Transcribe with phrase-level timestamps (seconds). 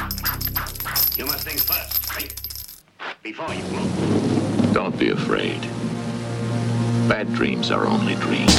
[0.00, 2.32] You must think first, right?
[3.22, 4.72] Before you move.
[4.72, 5.60] Don't be afraid.
[7.08, 8.54] Bad dreams are only dreams.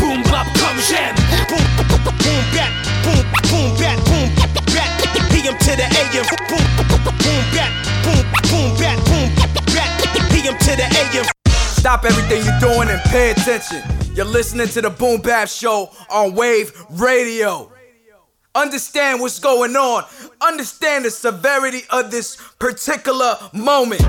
[0.00, 1.16] boom bop come jam.
[1.48, 4.28] Boom boom bat boom boom bat boom
[4.74, 4.90] bat.
[5.32, 6.26] PM to the AM.
[6.52, 7.72] Boom boom bat
[8.04, 9.30] boom boom bat boom
[9.72, 9.88] bat.
[10.32, 11.24] PM to the AM.
[11.48, 13.82] Stop everything you're doing and pay attention.
[14.14, 17.70] You're listening to the Boom Bap Show on Wave Radio.
[18.54, 20.04] Understand what's going on.
[20.46, 24.02] Understand the severity of this particular moment.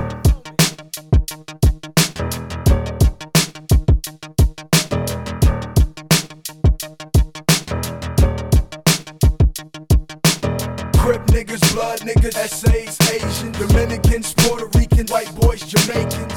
[10.98, 16.34] Crip niggas, blood niggas, essays, Asians, Dominicans, Puerto Ricans, white boys, Jamaicans,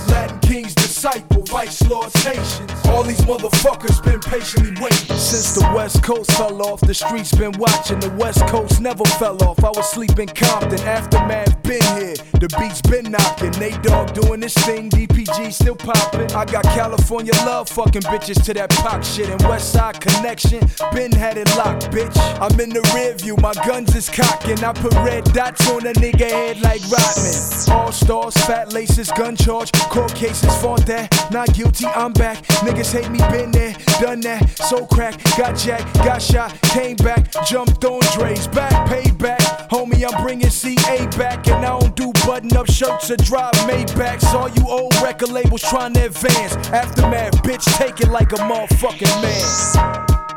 [1.01, 2.87] Disciples, vice lords, Haitians.
[2.87, 5.17] All these motherfuckers been patiently waiting.
[5.17, 8.01] Since the West Coast fell off, the streets been watching.
[8.01, 9.63] The West Coast never fell off.
[9.63, 12.15] I was sleeping Compton, aftermath been here.
[12.41, 13.51] The beats been knocking.
[13.59, 16.31] Nate Dogg doing this thing, DPG still popping.
[16.33, 19.29] I got California love fucking bitches to that pop shit.
[19.29, 20.61] And West Side connection,
[20.93, 22.17] been had it locked, bitch.
[22.41, 24.63] I'm in the rear view, my guns is cocking.
[24.63, 27.75] I put red dots on a nigga head like Rodman.
[27.75, 31.11] All stars, fat laces, gun charge, court cases, fought that.
[31.33, 32.45] Not guilty, I'm back.
[32.63, 34.49] Niggas hate me, been there, done that.
[34.51, 39.69] So crack, got jacked, got shot, came back, jumped on Dre's back, payback.
[39.71, 44.35] Homie, I'm bringing CA back, and I don't do button up shirts or drive Maybachs.
[44.35, 46.55] All you old record labels trying to advance.
[46.69, 49.47] Aftermath, bitch, take it like a motherfucking man.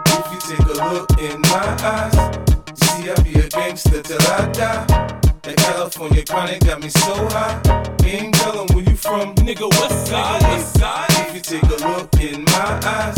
[0.08, 2.16] If you take a look in my eyes,
[2.70, 4.86] you see I be a gangster till I die.
[5.42, 7.60] That California chronic got me so high.
[8.06, 9.70] Ain't tellin' where you from, nigga.
[9.70, 11.08] West side, west side.
[11.28, 13.18] If you take a look in my eyes,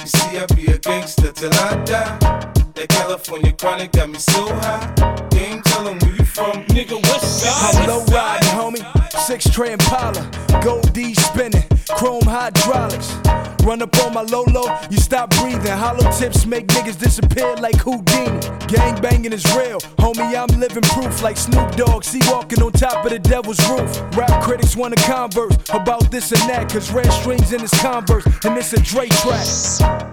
[0.00, 2.59] you see I be a gangster till I die.
[2.74, 5.28] That California chronic got me so high.
[5.34, 6.94] Ain't tellin' where you from, nigga.
[6.94, 7.74] what's up?
[7.74, 8.99] I'm low riding, homie.
[9.26, 10.28] Six tray Impala,
[10.62, 13.14] gold D spinning, chrome hydraulics.
[13.62, 15.66] Run up on my Lolo, you stop breathing.
[15.66, 18.40] Hollow tips make niggas disappear like Houdini.
[18.66, 20.34] Gang banging is real, homie.
[20.34, 22.02] I'm living proof like Snoop Dogg.
[22.02, 24.00] See walking on top of the devil's roof.
[24.16, 28.56] Rap critics wanna converse about this and that, cause red strings in his Converse, and
[28.56, 29.46] it's a Dre track.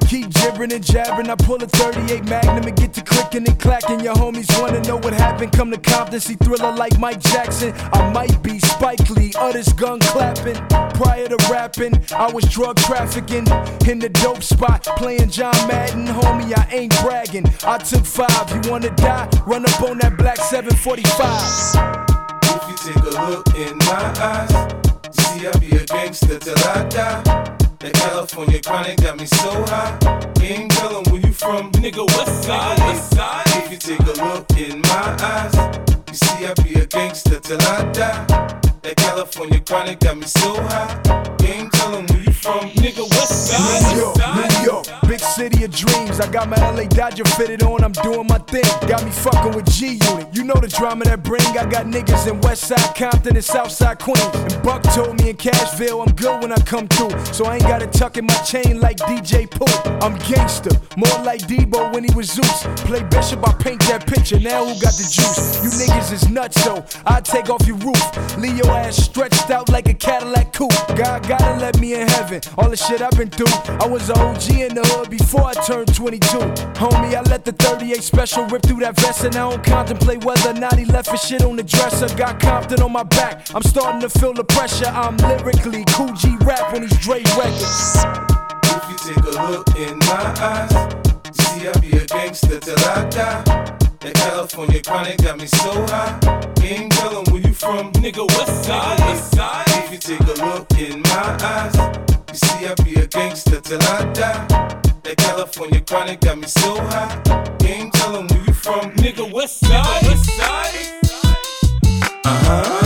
[0.07, 1.29] Keep jibbering and jabbering.
[1.29, 4.01] I pull a 38 Magnum and get to clicking and clacking.
[4.01, 5.53] Your homies wanna know what happened.
[5.53, 7.73] Come to Compton, see thriller like Mike Jackson.
[7.93, 10.55] I might be Spike Lee, others gun clapping.
[10.95, 13.45] Prior to rapping, I was drug trafficking
[13.87, 16.07] in the dope spot, playing John Madden.
[16.07, 17.45] Homie, I ain't bragging.
[17.65, 18.49] I took five.
[18.53, 19.29] You wanna die?
[19.45, 22.07] Run up on that black 745.
[22.43, 24.51] If you take a look in my eyes,
[25.05, 27.57] you see I be a gangster till I die.
[27.79, 29.97] That California chronic got me so high.
[30.41, 32.05] Ain't tellin' where you from, nigga.
[32.17, 33.43] West side, west side.
[33.47, 35.53] If you take a look in my eyes,
[36.07, 38.66] you see I be a gangster till I die.
[38.87, 40.95] That California chronic got me so high.
[41.43, 43.03] Ain't tellin' where you from, nigga.
[43.03, 46.21] West side, New York, New York, big city of dreams.
[46.21, 48.63] I got my LA Dodger fitted on, I'm doing my thing.
[48.87, 50.33] Got me fucking with G Unit.
[50.33, 51.43] You know the drama that bring.
[51.59, 54.23] I got niggas in Westside Compton and Southside Queens.
[54.33, 57.11] And Buck told me in Cashville I'm good when I come through.
[57.33, 59.67] So I ain't gotta tuck in my chain like DJ Pooh.
[59.99, 62.63] I'm gangster, more like Debo when he was Zeus.
[62.87, 64.39] Play Bishop, I paint that picture.
[64.39, 65.59] Now who got the juice?
[65.61, 67.97] You niggas is nuts, so I take off your roof.
[68.57, 70.71] Your ass stretched out like a Cadillac coupe.
[70.95, 72.41] God gotta let me in heaven.
[72.57, 73.53] All the shit I've been through.
[73.83, 76.37] I was a OG in the hood before I turned 22.
[76.81, 80.51] Homie, I let the 38 special rip through that vest, and I don't contemplate whether
[80.51, 82.07] or not he left his shit on the dresser.
[82.15, 83.47] Got Compton on my back.
[83.53, 84.87] I'm starting to feel the pressure.
[84.87, 87.97] I'm lyrically Kool G Rap on these Dre records.
[88.63, 90.71] If you take a look in my eyes,
[91.33, 93.86] see I be a gangster till I die.
[93.99, 96.19] That California chronic got me so high.
[96.61, 98.27] Ain't tellin' where you from, nigga.
[98.27, 99.65] West side, west side.
[99.67, 101.75] If you take a look in my eyes,
[102.29, 104.45] you see I be a gangster till I die.
[105.03, 107.57] That California chronic got me so high.
[107.63, 109.31] Ain't tellin' where you from, nigga.
[109.33, 110.75] West side, west side.
[112.23, 112.76] Uh huh.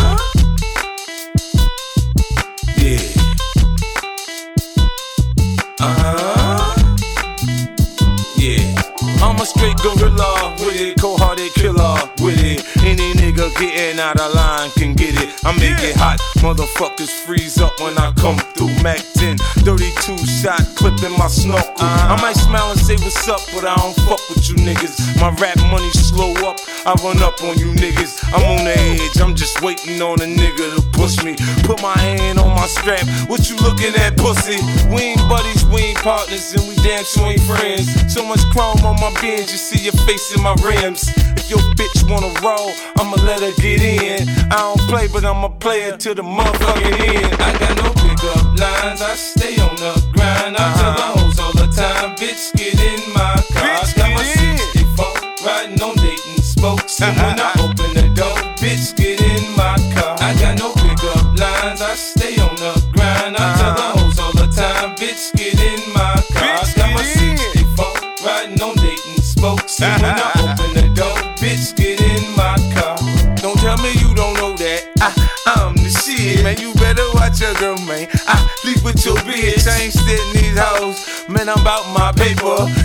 [9.42, 13.20] I'm a straight gorilla with it, cold hearted killer with it.
[13.42, 15.30] Nigga getting out of line can get it.
[15.46, 18.74] I make it hot, motherfuckers freeze up when I come through.
[18.84, 21.74] Mac 10, 32 shot, clipping my snorkel.
[21.82, 25.20] I might smile and say what's up, but I don't fuck with you niggas.
[25.20, 28.22] My rap money slow up, I run up on you niggas.
[28.34, 31.36] I'm on the edge, I'm just waiting on a nigga to push me.
[31.64, 34.60] Put my hand on my strap, what you looking at, pussy?
[34.94, 37.90] We ain't buddies, we ain't partners, and we damn sure ain't friends.
[38.14, 41.10] So much chrome on my bins, you see your face in my rims.
[41.38, 44.28] If your bitch wanna roll, I'ma let her get in.
[44.51, 47.42] I don't play, but I'ma play it to the motherfucking end.
[47.42, 50.57] I got no pickup lines, I stay on the grind.
[50.57, 51.19] I tell the uh-huh.
[51.19, 53.31] hoes all the time, bitch, get in my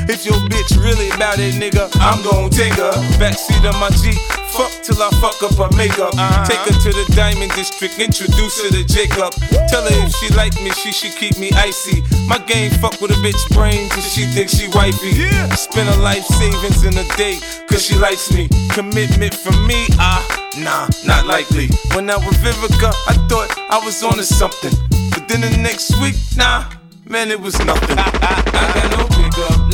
[0.09, 2.93] If your bitch really about it, nigga, I'm gon' take her.
[3.19, 4.19] Backseat of my Jeep.
[4.55, 6.15] Fuck till I fuck up her makeup.
[6.47, 9.35] Take her to the Diamond District, introduce her to Jacob.
[9.69, 12.03] Tell her if she like me, she should keep me icy.
[12.27, 15.13] My game fuck with a bitch brain till she thinks she wifey.
[15.57, 17.39] Spend her life savings in a day,
[17.69, 18.49] cause she likes me.
[18.71, 20.23] Commitment from me, ah,
[20.57, 21.69] nah, not likely.
[21.93, 24.73] When I was Vivica, I thought I was on to something.
[25.11, 26.71] But then the next week, nah,
[27.05, 27.99] man, it was nothing.
[27.99, 29.16] I got no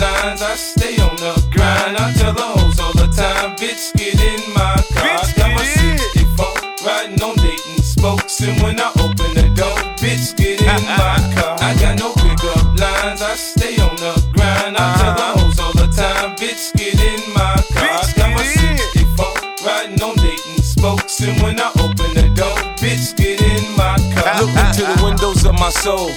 [0.02, 1.96] lines, I stay on the grind.
[1.96, 5.06] I tell the hoes all the time, bitch, get in my car.
[5.06, 8.40] Bitch, got my 64 riding on Dayton spokes.
[8.42, 11.54] And when I open the door, bitch, get in my car.
[11.62, 14.76] I got no pickup lines, I stay on the grind.
[14.76, 17.86] I tell the hoes all the time, bitch, get in my car.
[17.86, 21.20] Bitch, got my 64 riding on Dayton spokes.
[21.20, 24.42] And when I open the door, bitch, get in my car.
[24.42, 26.10] Look into the windows of my soul.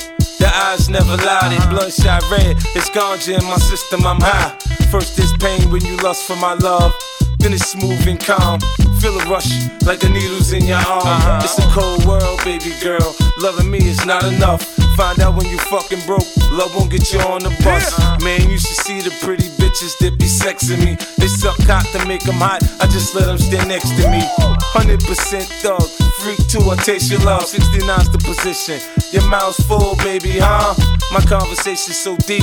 [0.66, 2.58] Eyes never lie, they bloodshot red.
[2.74, 4.50] It's ganja in my system, I'm high.
[4.90, 6.92] First there's pain when you lust for my love.
[7.38, 8.60] Then it's smooth and calm.
[9.00, 9.46] Feel a rush
[9.86, 11.06] like the needles in your arm.
[11.06, 11.42] Uh-huh.
[11.44, 13.16] It's a cold world, baby girl.
[13.38, 14.64] Loving me is not enough.
[14.98, 16.26] Find out when you fucking broke.
[16.50, 17.94] Love won't get you on the bus.
[18.24, 20.98] Man, you should see the pretty bitches that be sexing me.
[21.20, 22.64] They suck cock to make them hot.
[22.82, 24.26] I just let them stand next to me.
[24.74, 26.05] 100% thug.
[26.26, 27.44] Freak too, I taste your love.
[27.44, 28.82] 69's the position.
[29.14, 30.74] Your mouth's full, baby, huh?
[31.14, 32.42] My conversation's so deep.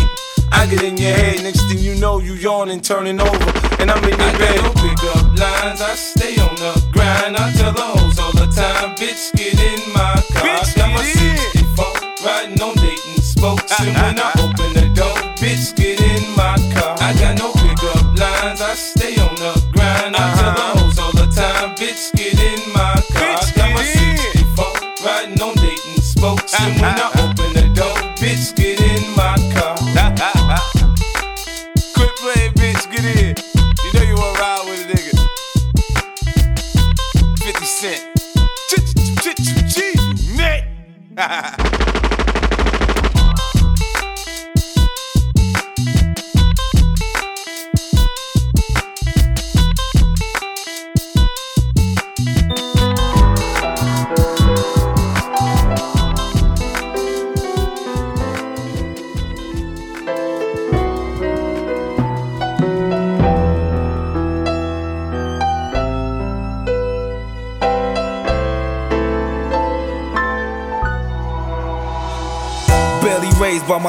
[0.53, 3.51] I get in your head, next thing you know, you yawning, turning over,
[3.83, 4.55] and I'm in your bed.
[4.55, 7.35] I got no pickup lines, I stay on the grind.
[7.37, 10.47] I tell the hoes all the time, bitch, get in my car.
[10.47, 14.72] Bitch, got my 64 riding on Dayton spokes, and when I open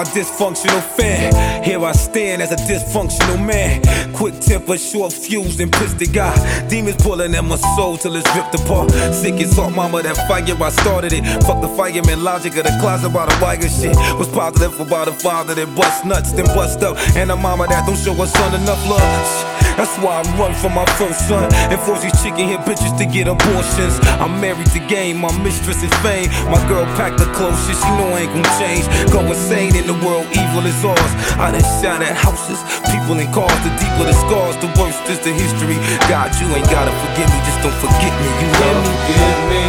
[0.04, 1.64] my dysfunctional fan.
[1.64, 3.82] Here I stand as a dysfunctional man.
[4.14, 6.34] Quick temper, short fused, and pissed the guy.
[6.68, 8.92] Demons pulling at my soul till it's ripped apart.
[9.14, 11.24] Sick as salt, mama, that fire, I started it.
[11.44, 13.96] Fuck the fireman logic of the closet by the wire shit.
[14.18, 16.98] Was positive about a father that bust nuts, then bust up.
[17.16, 19.63] And a mama that don't show her son enough love.
[19.78, 23.06] That's why I run for my first son and force these chicken hit bitches to
[23.06, 24.00] get abortions.
[24.22, 26.30] I'm married to game, my mistress is fame.
[26.50, 28.86] My girl packed the clothes, shit, she know I ain't gon' change.
[29.12, 31.14] Go insane in the world, evil is ours.
[31.42, 32.62] I done shot at houses,
[32.92, 33.54] people in cars.
[33.66, 35.78] The deeper the scars, the worse is the history.
[36.12, 38.30] God, you ain't gotta forgive me, just don't forget me.
[38.42, 38.92] You hear me?
[38.94, 39.64] Forgive me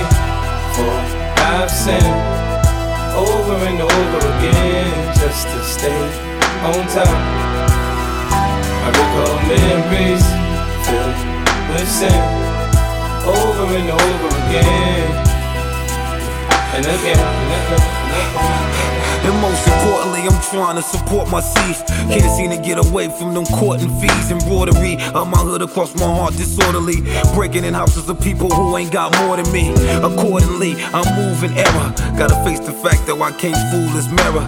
[0.74, 0.90] for
[1.44, 2.04] I've sinned
[3.14, 6.02] over and over again just to stay
[6.64, 7.53] on top.
[8.84, 10.24] I recall memories
[10.84, 11.20] filled
[11.72, 12.20] with sin
[13.24, 15.24] over and over again.
[16.74, 21.82] and again, and again, and most importantly, I'm trying to support my seeds.
[22.12, 24.30] Can't seem to get away from them court and fees.
[24.30, 27.00] Embroidery On my hood across my heart disorderly.
[27.34, 29.72] Breaking in houses of people who ain't got more than me.
[30.02, 31.88] Accordingly, I'm moving error.
[32.18, 34.44] Gotta face the fact that I can't fool this mirror.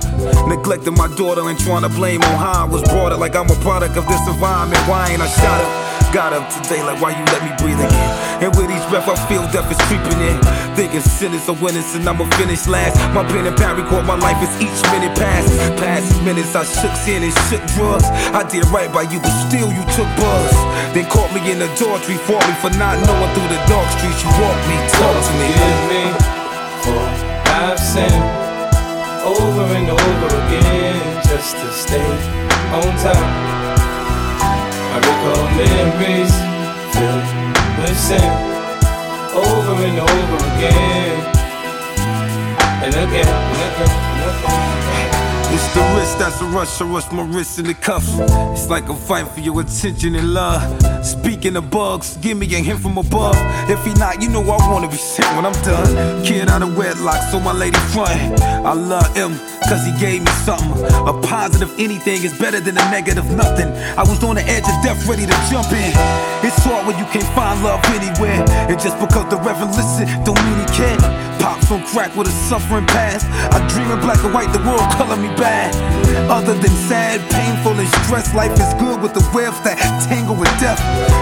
[0.49, 3.51] Neglecting my daughter and trying to blame on how I was brought up like I'm
[3.51, 4.81] a product of this environment.
[4.89, 5.87] Why ain't I shot up?
[6.13, 8.27] Got up today, like why you let me breathe again?
[8.41, 10.39] And with each breath, I feel death is creeping in.
[10.77, 12.97] Thinking sinners are winners and I'ma finish last.
[13.15, 15.55] My pen and pad record my life as each minute passed.
[15.79, 18.07] Past minutes, I shook sin and shook drugs.
[18.35, 20.55] I did right by you, but still you took buzz.
[20.95, 24.21] Then caught me in the tree, fought me for not knowing through the dark streets.
[24.27, 25.49] You walked me, talk to me.
[25.55, 26.05] Forgive me
[26.83, 27.05] for
[27.57, 28.27] I've sinned
[29.25, 32.11] over and over again just to stay
[32.75, 33.27] on top.
[34.93, 36.35] I recall memories
[36.95, 37.27] filled
[37.81, 38.57] with sin
[39.37, 41.37] over and over again
[42.87, 43.27] and again.
[43.27, 44.06] And again.
[46.27, 48.11] That's a rush, I rush my wrist in the cuffs.
[48.51, 50.59] It's like I'm fighting for your attention and love.
[51.07, 53.37] Speaking of bugs, give me a hint from above.
[53.71, 56.25] If he not, you know I wanna be sick when I'm done.
[56.25, 58.43] Kid out of wedlock, so my lady front.
[58.43, 60.83] I love him, cause he gave me something.
[61.07, 63.71] A positive anything is better than a negative nothing.
[63.97, 65.95] I was on the edge of death, ready to jump in.
[66.43, 68.43] It's hard when you can't find love anywhere.
[68.67, 71.27] And just because the reverend listen, don't mean he can.
[71.67, 73.27] Pops on crack with a suffering past.
[73.51, 75.75] I dream in black and white, the world color me bad.
[76.31, 80.53] Other than sad, painful, and stress, life is good with the webs that tangle with
[80.63, 80.79] death.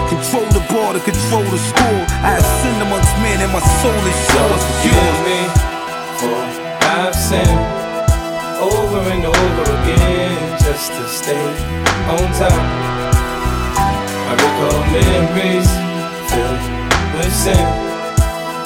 [0.09, 1.99] Control the border, control the school.
[2.21, 4.61] I have sinned amongst men, and my soul is yours.
[4.85, 5.39] Forgive me
[6.21, 6.41] for
[6.93, 7.65] I've sinned
[8.61, 11.45] over and over again just to stay
[12.05, 12.61] on top.
[14.29, 15.69] I recall memories
[16.29, 16.61] filled
[17.17, 17.94] with sin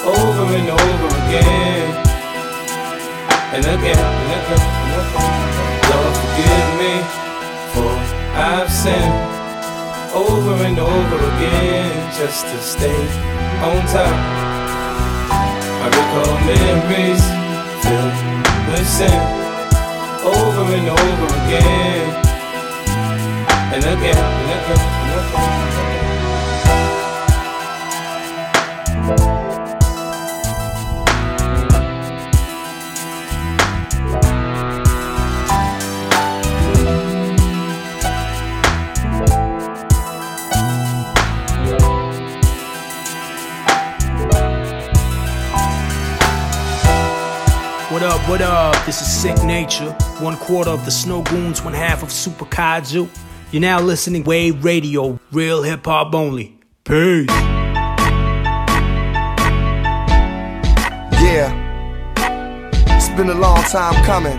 [0.04, 1.88] over and over again
[3.52, 5.40] and again and again and again.
[5.90, 6.94] Lord, forgive me
[7.72, 7.92] for
[8.32, 9.18] I've sinned
[10.14, 13.00] over and over again just to stay
[13.66, 14.16] on top.
[15.82, 17.22] I recall memories
[17.82, 18.16] filled
[18.72, 19.40] with sin
[20.24, 22.06] over and over again
[23.72, 25.99] and again and again and again.
[47.90, 48.86] What up, what up?
[48.86, 49.90] This is Sicknature.
[50.20, 53.08] One quarter of the Snowgoons, one half of Super Kaiju.
[53.50, 56.56] You're now listening Wave Radio, real hip hop only.
[56.84, 57.26] Peace.
[61.20, 61.50] Yeah,
[62.96, 64.38] it's been a long time coming.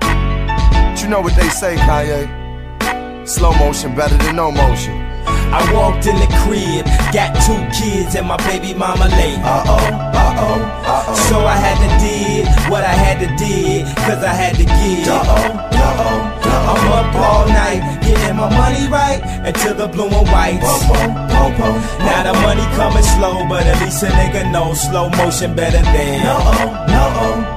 [0.00, 3.28] But you know what they say, Kanye?
[3.28, 4.94] Slow motion better than no motion.
[5.26, 9.38] I walked in the crib, got two kids and my baby mama late.
[9.44, 11.14] Uh oh, uh oh, uh oh.
[11.28, 15.08] So I had to did what I had to did, cause I had to give.
[15.08, 20.08] Uh oh, uh oh, I'm up all night, getting my money right until the blue
[20.08, 20.72] and whites.
[22.06, 26.22] Now the money coming slow, but at least a nigga knows slow motion better than.
[26.24, 26.38] No,
[26.94, 27.04] no,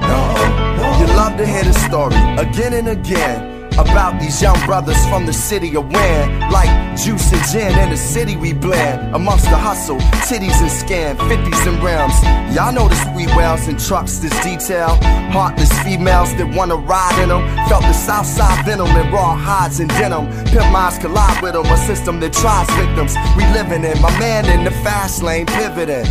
[0.08, 0.98] no.
[1.00, 3.49] You love to hear the story again and again.
[3.80, 7.96] About these young brothers from the city of Wynn Like juice and gin in the
[7.96, 12.16] city we blend Amongst the hustle, titties and scan, 50s and rims
[12.54, 14.98] Y'all know the sweet wells and trucks this detail.
[15.32, 19.80] Heartless females that wanna ride in them Felt the south side venom in raw hides
[19.80, 20.26] and denim.
[20.46, 23.14] Pimp minds collide with them, a system that tries victims.
[23.36, 26.06] We living in, my man in the fast lane pivoting.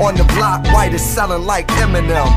[0.00, 2.28] On the block, white is selling like Eminem.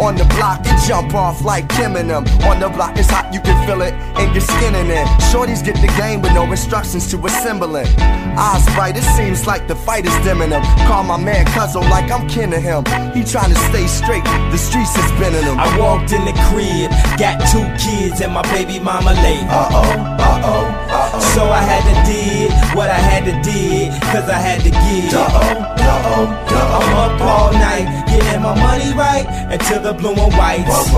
[0.00, 2.24] On the block, you jump off like Kim and them.
[2.50, 3.94] On the block, it's hot, you can feel it.
[4.18, 5.06] In your skin in.
[5.30, 7.88] Shorties get the game with no instructions to assemble it.
[8.36, 10.62] Eyes bright, it seems like the fight is dimming him.
[10.88, 12.84] Call my man Cuzzo like I'm kin to him.
[13.14, 15.58] He trying to stay straight, the streets is spinning him.
[15.58, 19.46] I walked in the crib, got two kids and my baby mama late.
[19.46, 19.82] Uh oh,
[20.18, 21.20] uh oh, uh oh.
[21.34, 25.14] So I had to did what I had to did, cause I had to give.
[25.14, 26.74] Uh oh, uh oh, uh oh.
[26.74, 30.90] I'm up all night, getting my money right until the blue and whites.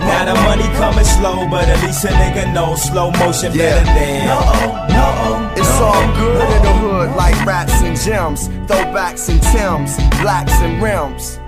[0.00, 5.58] Now the money coming slow, but at least a nigga know slow motion better than.
[5.58, 10.82] It's all good in the hood, like rats and gems, throwbacks and Tims, blacks and
[10.82, 11.38] rims.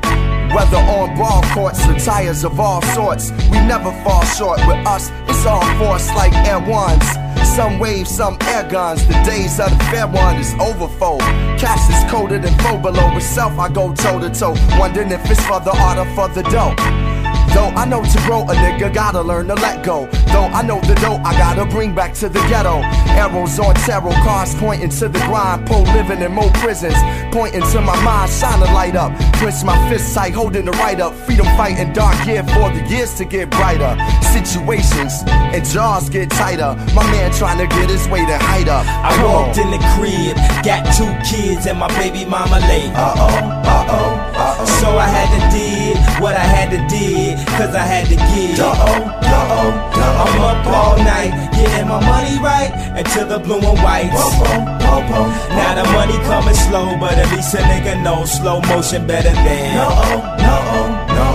[0.55, 4.61] Whether on ball courts or tires of all sorts, we never fall short.
[4.67, 7.05] With us, it's all force like Air Ones.
[7.57, 9.07] Some waves, some air guns.
[9.07, 11.21] The days of the fair one is over, overfold.
[11.59, 13.15] Cash is colder than foe below.
[13.15, 14.55] With self, I go toe to toe.
[14.79, 17.02] Wondering if it's for the art or for the dough.
[17.55, 20.09] Though I know to grow a nigga gotta learn to let go.
[20.33, 22.81] Though I know the dough I gotta bring back to the ghetto.
[23.13, 25.67] Arrows on tarot cars pointing to the grind.
[25.67, 26.97] Poor living in more prisons.
[27.33, 29.13] Pointing to my mind, shine a light up.
[29.35, 31.15] Clench my fist tight, holding the right up.
[31.27, 33.97] Freedom fighting dark year for the years to get brighter.
[34.33, 36.75] Situations and jaws get tighter.
[36.95, 38.87] My man trying to get his way to height up.
[38.87, 42.93] I walked in the crib, got two kids and my baby mama late.
[42.95, 43.29] Uh oh,
[43.65, 44.65] uh oh, uh oh.
[44.81, 48.55] So I had to did what I had to did, cause I had to give.
[48.63, 49.71] Uh oh, uh oh,
[50.23, 54.07] I'm up all night, getting my money right until the blue and white.
[55.51, 59.75] Now the money coming slow, but at least a nigga know slow motion better than.
[59.75, 59.91] No,
[60.47, 60.57] no,
[61.11, 61.29] no,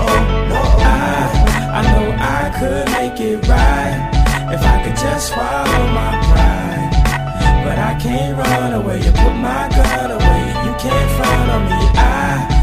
[0.56, 0.62] no.
[0.88, 1.28] I,
[1.76, 4.00] I know I could make it right
[4.56, 6.88] if I could just swallow my pride.
[7.68, 10.44] But I can't run away and put my gun away.
[10.64, 11.82] You can't front on me.
[12.00, 12.57] I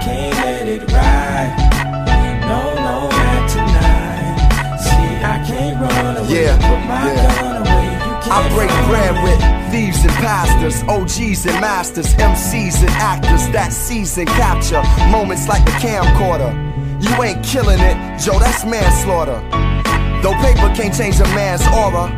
[0.00, 1.52] can't let it ride.
[2.42, 4.78] No, no, not tonight.
[4.80, 7.40] See, I can't run away Yeah, put my yeah.
[7.40, 7.86] gun away.
[8.28, 14.26] I break bread with thieves and pastors, OGs and masters, MCs and actors that season
[14.26, 16.52] capture moments like a camcorder.
[17.02, 19.38] You ain't killing it, Joe, that's manslaughter.
[20.22, 22.08] Though paper can't change a man's aura,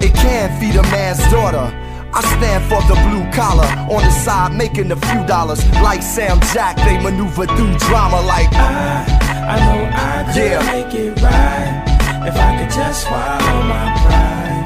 [0.00, 1.70] it can feed a man's daughter.
[2.16, 5.60] I stand for the blue collar on the side, making a few dollars.
[5.82, 8.48] Like Sam Jack, they maneuver through drama like.
[8.54, 9.04] I,
[9.52, 10.62] I know I could Yeah.
[10.72, 11.84] make it right
[12.26, 14.64] if I could just swallow my pride.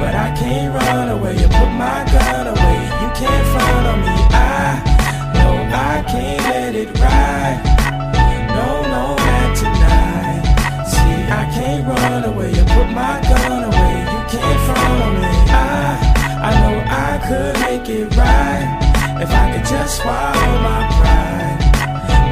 [0.00, 2.78] But I can't run away you put my gun away.
[3.02, 4.16] You can't front on me.
[4.30, 4.78] I
[5.34, 7.58] know I can't let it ride.
[8.54, 10.42] No, no, not tonight.
[10.86, 13.94] See, I can't run away and put my gun away.
[14.14, 14.77] You can't front
[17.28, 18.64] could make it right
[19.20, 21.60] if I could just swallow my pride.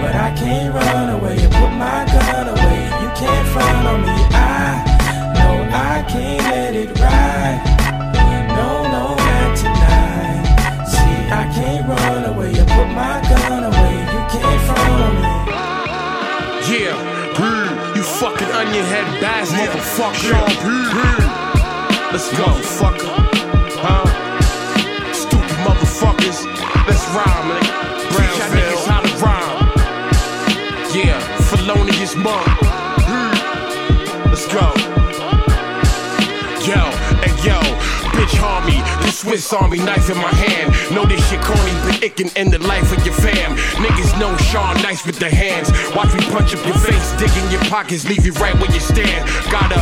[0.00, 2.80] But I can't run away and put my gun away.
[3.02, 4.16] You can't front on me.
[4.32, 4.80] I
[5.36, 7.60] know I can't let it ride.
[8.56, 10.44] No, no, not tonight.
[10.88, 13.94] See, I can't run away and put my gun away.
[14.14, 15.32] You can't front on me.
[16.72, 16.96] Yeah,
[17.94, 20.40] you fucking onion head bastard, motherfucker.
[22.12, 22.48] Let's go,
[22.80, 23.25] fucker.
[25.96, 26.44] Motherfuckers.
[26.86, 27.72] Let's rhyme, nigga.
[28.12, 29.56] Brown niggas how to rhyme.
[30.94, 32.46] Yeah, felonious monk.
[33.08, 34.28] Hmm.
[34.28, 34.66] Let's go.
[36.66, 36.80] Yo,
[37.22, 37.58] hey yo,
[38.12, 39.15] bitch harm me.
[39.16, 40.94] Swiss Army knife in my hand.
[40.94, 43.56] Know this shit corny, but it can end the life of your fam.
[43.80, 45.72] Niggas know Sean nice with the hands.
[45.96, 48.78] Watch me punch up your face, dig in your pockets, leave you right where you
[48.78, 49.24] stand.
[49.50, 49.80] Got a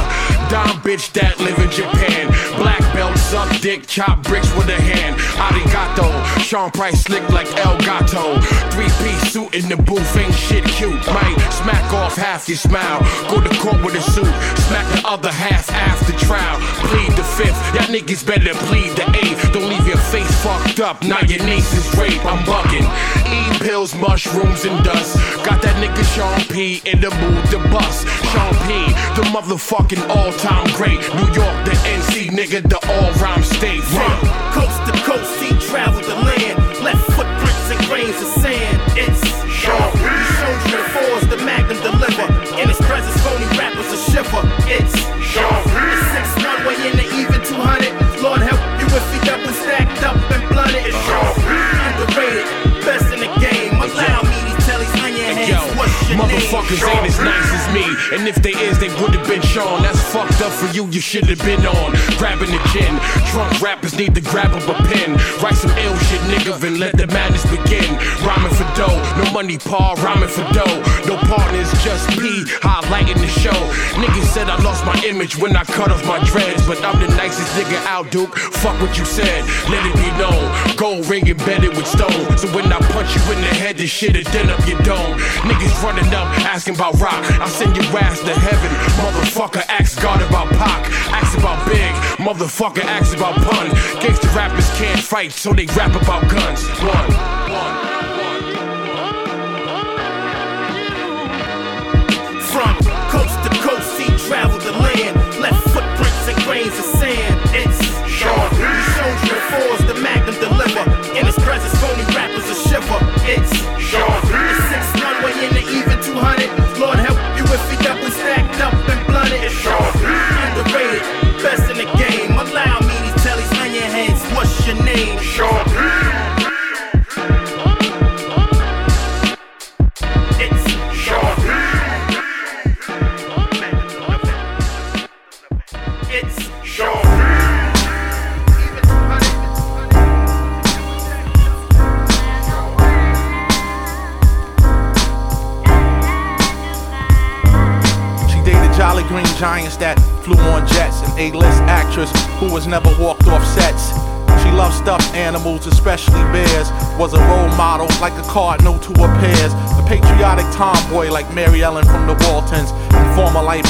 [0.54, 2.30] dime bitch that live in Japan.
[2.62, 5.18] Black belt, suck dick, chop bricks with a hand.
[5.34, 8.38] Arigato, Sean Price slick like El Gato.
[8.70, 10.94] Three piece suit in the booth, ain't shit cute.
[11.10, 13.02] Might smack off half your smile.
[13.26, 14.30] Go to court with a suit,
[14.70, 16.62] smack the other half after trial.
[16.86, 19.23] Plead the fifth, y'all niggas better plead the eighth.
[19.52, 22.24] Don't leave your face fucked up, now your niece is rape.
[22.24, 22.84] I'm bugging.
[23.30, 25.16] Eat pills, mushrooms, and dust.
[25.44, 28.06] Got that nigga Sean P in the mood to bust.
[28.32, 28.74] Sean P,
[29.16, 31.00] the motherfucking all-time great.
[31.16, 33.82] New York, the NC nigga, the all-rhyme state.
[33.82, 34.18] From
[34.52, 36.58] coast to coast, he traveled the land.
[36.84, 38.76] Left footprints and grains of sand.
[38.92, 40.04] It's Sean P.
[40.04, 42.26] He showed you the fours, the magnum deliver.
[42.60, 44.42] In his presence, phony rappers a shiver.
[44.68, 46.03] It's Sean P.
[56.44, 57.84] motherfuckers ain't as nice as me.
[58.16, 59.82] And if they is, they would've been Sean.
[59.82, 61.92] That's fucked up for you, you should've been on.
[62.18, 62.92] Grabbing the gin.
[63.32, 65.16] Drunk rappers need to grab up a pen.
[65.42, 67.88] Write some ill shit, nigga, and let the madness begin.
[68.24, 70.82] Rhyming for dough, no money, Paul, rhyming for dough.
[71.06, 73.58] No partners, just P, highlighting the show.
[73.96, 76.66] Niggas said I lost my image when I cut off my dreads.
[76.66, 78.34] But I'm the nicest nigga out, Duke.
[78.36, 80.76] Fuck what you said, let it be known.
[80.76, 82.36] Gold ring embedded with stone.
[82.38, 85.18] So when I punch you in the head, this shit'll dent up your dome.
[85.48, 87.22] Niggas running up, asking about rock.
[87.40, 88.70] I send your ass to heaven.
[89.02, 90.90] Motherfucker, ask God about Pac.
[91.12, 91.92] Ask about Big.
[92.18, 93.68] Motherfucker, ask about pun.
[94.00, 96.64] Gangsta rappers can't fight, so they rap about guns.
[96.80, 97.08] One,
[97.52, 97.94] one.
[102.40, 102.83] From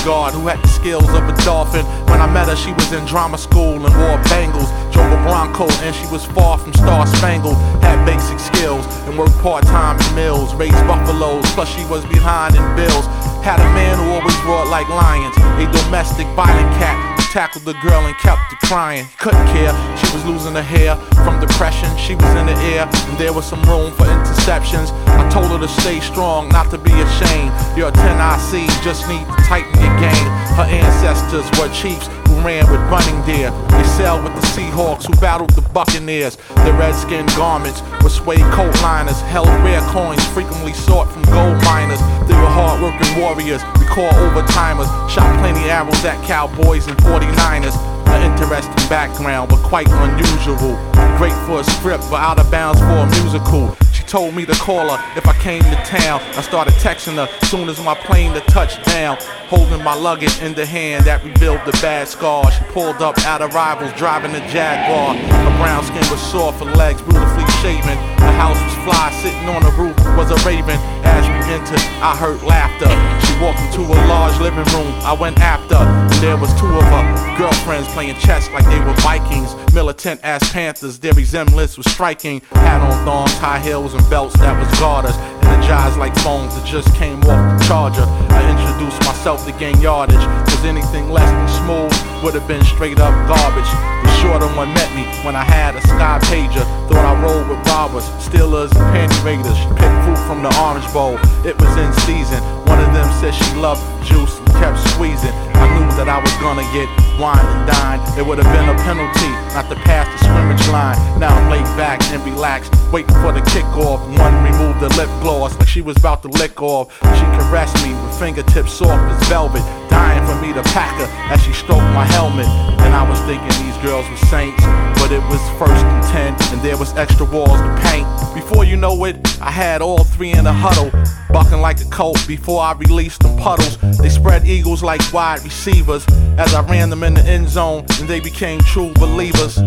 [0.04, 1.84] lifeguard who had the skills of a dolphin.
[2.06, 4.68] When I met her, she was in drama school and wore bangles.
[4.92, 7.56] Drove a Bronco and she was far from star spangled.
[7.82, 10.54] Had basic skills and worked part time in mills.
[10.54, 13.06] Raised buffaloes, plus she was behind in bills.
[13.42, 15.36] Had a man who always roared like lions.
[15.36, 19.04] A domestic violent cat tackled the girl and kept her crying.
[19.18, 20.94] Couldn't care, she was losing her hair
[21.26, 21.90] from depression.
[21.98, 24.94] She was in the air, and there was some room for interceptions.
[25.18, 27.50] I told her to stay strong, not to be ashamed.
[27.76, 30.30] You're a 10 IC, just need to tighten your game.
[30.54, 32.06] Her ancestors were chiefs
[32.44, 33.50] ran with running deer.
[33.72, 36.36] They sailed with the Seahawks who battled the Buccaneers.
[36.56, 42.00] Their redskin garments were suede coat liners, held rare coins frequently sought from gold miners.
[42.28, 44.86] They were hard-working warriors, we call overtimers.
[45.08, 47.76] Shot plenty arrows at cowboys and 49ers.
[48.12, 50.76] An interesting background, but quite unusual.
[51.16, 53.83] Great for a script, but out of bounds for a musical.
[54.14, 56.20] Told me to call her if I came to town.
[56.38, 59.16] I started texting her soon as my plane to touch down.
[59.50, 62.48] Holding my luggage in the hand that revealed the bad scar.
[62.52, 65.16] She pulled up at arrivals driving a Jaguar.
[65.16, 67.33] Her brown skin was soft, her legs beautifully
[67.64, 67.96] shaven.
[68.20, 70.76] The house was fly, sitting on the roof was a raven.
[71.00, 72.92] As we entered, I heard laughter.
[73.24, 74.92] She walked into a large living room.
[75.00, 75.80] I went after,
[76.20, 77.04] there was two of her
[77.38, 79.56] girlfriends playing chess like they were Vikings.
[79.72, 82.42] Militant as Panthers, their resemblance was striking.
[82.52, 85.16] Hat on thongs, high heels, and belts that was garters.
[85.48, 88.04] Energized like phones that just came off the charger.
[88.04, 90.24] I introduced myself to gain yardage.
[90.52, 93.70] Cause anything less than smooth would have been straight up garbage.
[94.04, 96.64] The shorter one met me when I had a sky pager.
[96.94, 99.58] Thought I rolled with robbers, stealers, and panty raiders.
[99.74, 101.18] Picked fruit from the orange bowl.
[101.44, 102.63] It was in season.
[102.74, 105.30] One of them said she loved juice and kept squeezing.
[105.30, 106.90] I knew that I was gonna get
[107.22, 108.02] wine and dine.
[108.18, 110.98] It would have been a penalty not to pass the scrimmage line.
[111.20, 114.02] Now I'm laid back and relaxed, waiting for the kickoff.
[114.18, 116.90] One removed the lip gloss like she was about to lick off.
[117.14, 121.40] She caressed me with fingertips soft as velvet, dying for me to pack her as
[121.46, 122.50] she stroked my helmet.
[122.82, 124.66] And I was thinking these girls were saints,
[124.98, 128.10] but it was first and ten, and there was extra walls to paint.
[128.34, 130.90] Before you know it, I had all three in a huddle,
[131.30, 133.76] bucking like a colt before I released them puddles.
[133.98, 136.06] They spread eagles like wide receivers
[136.38, 139.58] as I ran them in the end zone, and they became true believers.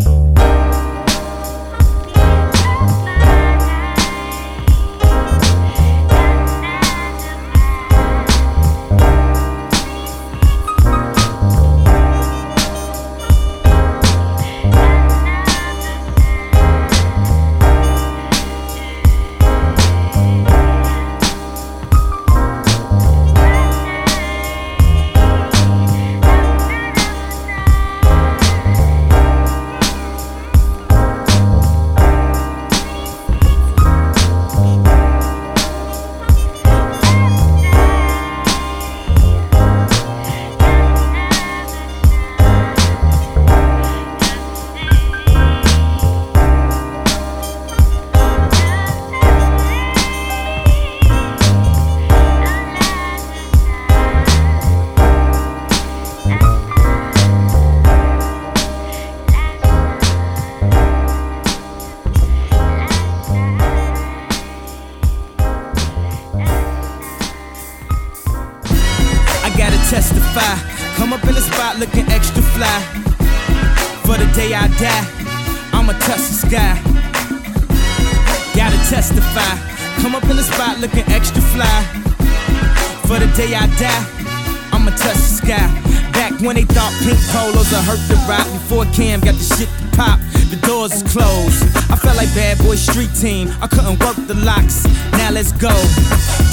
[88.78, 90.20] Before Cam got the shit to pop.
[90.54, 91.64] The doors is closed.
[91.90, 93.50] I felt like bad boy street team.
[93.62, 94.86] I couldn't work the locks.
[95.14, 95.74] Now let's go.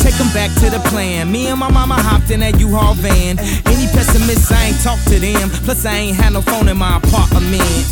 [0.01, 1.31] Take 'em back to the plan.
[1.31, 3.39] Me and my mama hopped in that U-Haul van.
[3.67, 5.51] Any pessimists, I ain't talk to them.
[5.65, 7.85] Plus, I ain't had no phone in my apartment.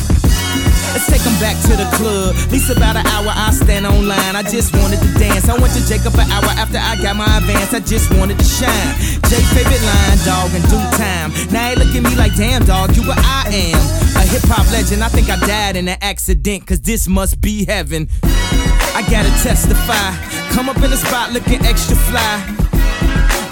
[0.93, 2.37] Let's take 'em back to the club.
[2.37, 4.37] At least about an hour I stand online.
[4.37, 5.49] I just wanted to dance.
[5.49, 7.73] I went to Jacob an hour after I got my advance.
[7.75, 8.93] I just wanted to shine.
[9.29, 11.33] Jay favorite line, dog, in due time.
[11.51, 13.43] Now he look at me like, damn, dog, you what I
[13.73, 13.92] am.
[14.33, 15.05] Hip hop legend.
[15.05, 18.09] I think I died in an accident, cause this must be heaven.
[18.25, 20.09] I gotta testify.
[20.55, 22.41] Come up in the spot looking extra fly.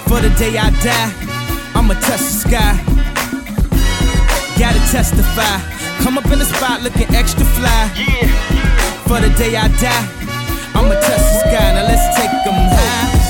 [0.09, 1.09] For the day I die,
[1.77, 2.73] I'ma touch the sky.
[4.57, 5.61] Gotta testify.
[6.03, 7.81] Come up in the spot looking extra fly.
[7.93, 8.25] Yeah.
[9.05, 10.05] For the day I die,
[10.73, 11.73] I'ma touch the sky.
[11.77, 13.20] Now let's take 'em high.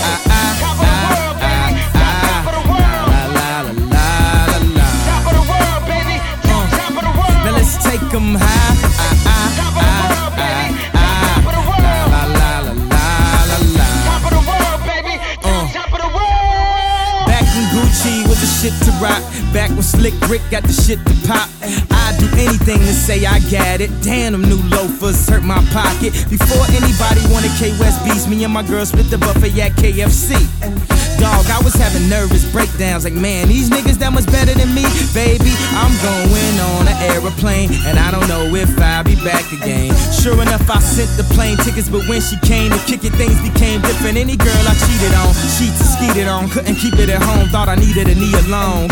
[19.02, 19.22] Rock.
[19.54, 21.50] Back when Slick Rick got the shit to pop.
[21.64, 23.90] I'd do anything to say I got it.
[24.02, 26.14] Damn, them new loafers hurt my pocket.
[26.30, 31.01] Before anybody wanted K West beats, me and my girl split the buffet at KFC.
[31.22, 34.82] Dog, I was having nervous breakdowns like, man, these niggas that much better than me.
[35.14, 39.94] Baby, I'm going on an aeroplane, and I don't know if I'll be back again.
[40.10, 43.38] Sure enough, I sent the plane tickets, but when she came to kick it, things
[43.38, 44.18] became different.
[44.18, 47.78] Any girl I cheated on, and skeeted on, couldn't keep it at home, thought I
[47.78, 48.90] needed a knee alone.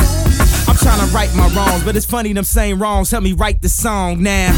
[0.70, 3.64] I'm trying to right my wrongs, but it's funny them same wrongs help me write
[3.66, 4.54] the song now.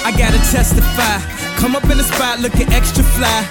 [0.00, 1.20] I gotta testify,
[1.60, 3.44] come up in the spot looking extra fly.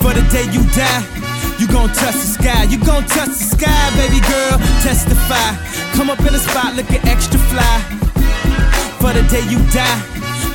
[0.00, 1.17] For the day you die,
[1.58, 4.58] you gon' touch the sky, you gon' touch the sky, baby girl.
[4.82, 5.56] Testify,
[5.94, 7.78] come up in the spot looking extra fly.
[9.00, 9.98] For the day you die,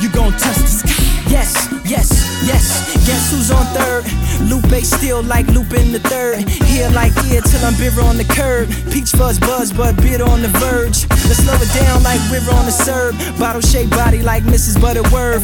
[0.01, 1.03] you gon' touch the sky.
[1.29, 2.09] Yes, yes,
[2.45, 2.93] yes.
[3.07, 4.05] Guess who's on third?
[4.47, 6.47] Lupe still like looping the third.
[6.47, 8.69] Here like ear till I'm bitter on the curb.
[8.91, 11.07] Peach fuzz buzz, but bitter on the verge.
[11.33, 13.17] Slow it down like river on the serve.
[13.39, 14.79] Bottle shaped body like Mrs.
[14.79, 15.43] Butterworth.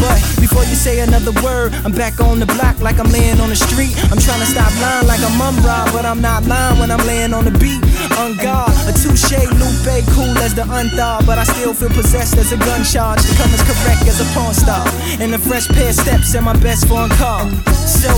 [0.00, 3.48] But before you say another word, I'm back on the block like I'm laying on
[3.48, 3.92] the street.
[4.12, 5.56] I'm trying to stop lying like I'm mum
[5.92, 7.80] but I'm not lying when I'm laying on the beat.
[8.16, 12.52] On guard, a touche, Lupe, cool as the unthaw, but I still feel possessed as
[12.52, 13.20] a gun charge.
[13.20, 14.86] To come as correct as a porn star.
[15.20, 17.48] And a fresh pair steps and my best phone call.
[17.84, 18.08] So,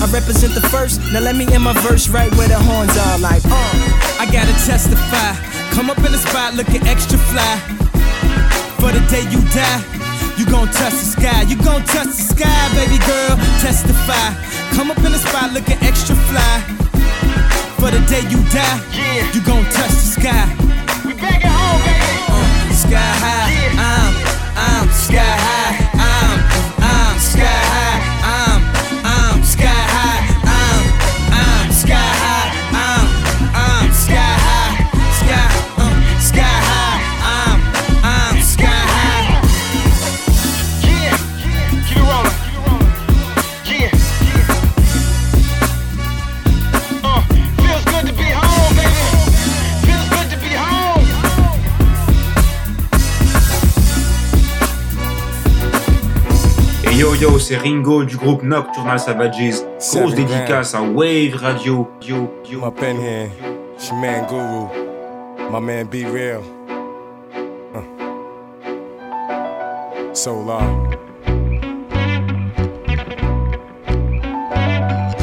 [0.00, 1.00] I represent the first.
[1.12, 4.20] Now let me end my verse right where the horns are like, uh.
[4.20, 5.57] I gotta testify.
[5.74, 7.54] Come up in the spot looking extra fly.
[8.80, 9.82] For the day you die,
[10.36, 11.42] you gon' touch the sky.
[11.42, 13.36] You gon' touch the sky, baby girl.
[13.60, 14.34] Testify.
[14.74, 16.54] Come up in the spot looking extra fly.
[17.78, 18.78] For the day you die,
[19.34, 20.44] you gon' touch the sky.
[21.04, 22.18] We back at home, baby.
[22.28, 24.12] Uh, sky high, I'm,
[24.56, 25.87] I'm sky high.
[57.20, 59.64] Yo c'est Ringo du groupe Nocturnal Savages.
[59.92, 61.88] Grosse dédicace à Wave Radio.
[62.00, 62.64] Yo, yo.
[62.64, 63.30] Up in here,
[63.74, 64.68] it's your man Guru,
[65.50, 66.42] my man B-Real.
[67.74, 67.82] Uh.
[70.14, 70.94] So long.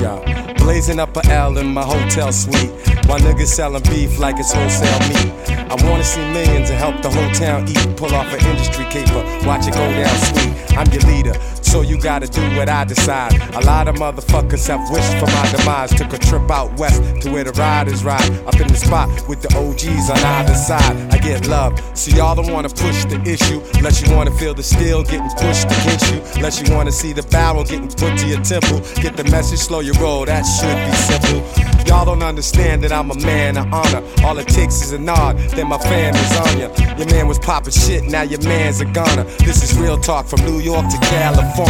[0.02, 0.20] Yeah,
[0.58, 2.74] blazing up a L in my hotel suite.
[3.08, 5.32] My niggas selling beef like it's wholesale meat.
[5.72, 7.96] I wanna see millions and help the whole town eat.
[7.96, 10.78] Pull off an industry caper, watch it go down sweet.
[10.78, 11.34] I'm your leader,
[11.76, 13.34] so you gotta do what I decide.
[13.54, 15.90] A lot of motherfuckers have wished for my demise.
[15.94, 18.32] Took a trip out west to where the riders ride.
[18.48, 20.96] Up in the spot with the OGs on either side.
[21.14, 23.60] I get love, so y'all don't wanna push the issue.
[23.76, 26.22] Unless you wanna feel the steel getting pushed against you.
[26.36, 28.80] Unless you wanna see the barrel getting put to your temple.
[29.04, 31.76] Get the message, slow your roll, that should be simple.
[31.88, 34.02] Y'all don't understand that I'm a man of honor.
[34.24, 36.96] All it takes is a nod, then my fam is on ya.
[36.98, 39.26] Your man was popping shit, now your man's a gunner.
[39.46, 41.65] This is real talk from New York to California.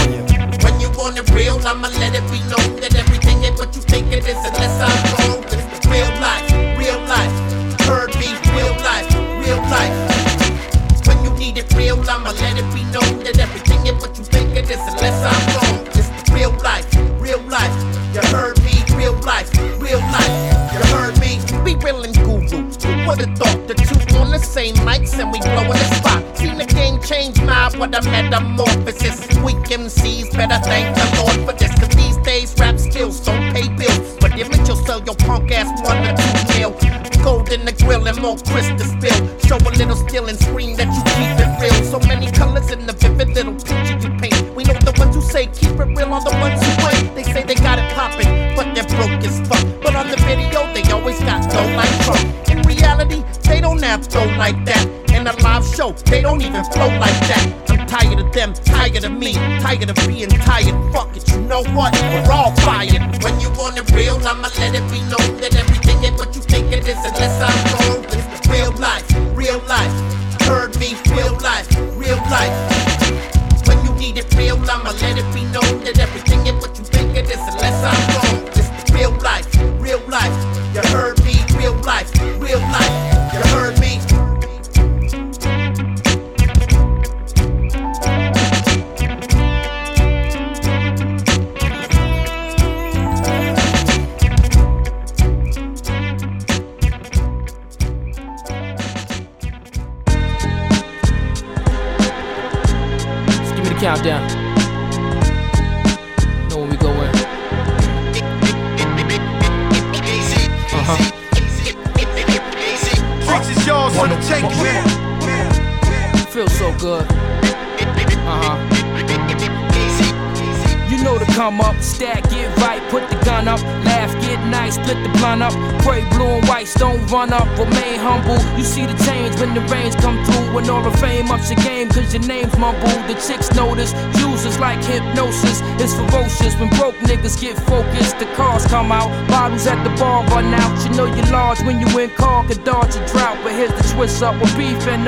[0.64, 3.82] When you want it real, I'ma let it be known that everything ain't what you
[3.82, 5.44] think it is unless I'm wrong.
[5.48, 7.36] It's real life, real life.
[7.80, 9.10] You heard me, real life,
[9.44, 9.96] real life.
[11.08, 14.24] When you need it real, I'ma let it be known that everything ain't what you
[14.24, 15.88] think it is unless I'm wrong.
[15.94, 16.88] It's real life,
[17.20, 17.76] real life.
[18.14, 20.36] You heard me, real life, real life.
[20.74, 21.40] You heard me.
[21.64, 22.15] Be real and
[23.06, 26.38] would've thought the two on the same mics and we blowing the spot?
[26.38, 29.28] Seen the game change now, what a metamorphosis.
[29.44, 33.68] Weak MCs better thank the Lord for this, cause these days rap skills don't pay
[33.76, 34.18] bills.
[34.20, 36.72] But image you'll sell your punk ass one or two mil.
[37.24, 39.40] Gold in the grill and more crystal spill.
[39.40, 41.84] Show a little skill and scream that you keep it real.
[41.92, 44.56] So many colors in the vivid little picture you paint.
[44.56, 46.95] We know the ones who say keep it real are the ones who ain't.
[53.96, 54.84] Have dough like that.
[55.16, 57.48] In a live show, they don't even flow like that.
[57.70, 60.76] I'm tired of them, tired of me, tired of being tired.
[60.92, 61.96] Fuck it, you know what?
[62.12, 63.00] We're all fired.
[63.24, 66.35] When you want it real, I'ma let it be known that everything ain't what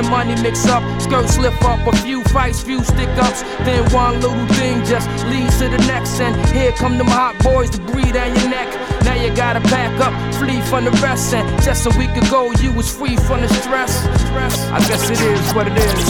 [0.09, 0.83] money mix up.
[1.01, 5.57] Skirts slip up, a few fights, few stick ups, then one little thing just leads
[5.59, 6.19] to the next.
[6.19, 8.69] And here come them hot boys to breathe down your neck.
[9.03, 11.33] Now you gotta pack up, flee from the rest.
[11.33, 14.03] And just a week ago, you was free from the stress.
[14.27, 14.55] stress.
[14.69, 16.05] I guess it is what it is.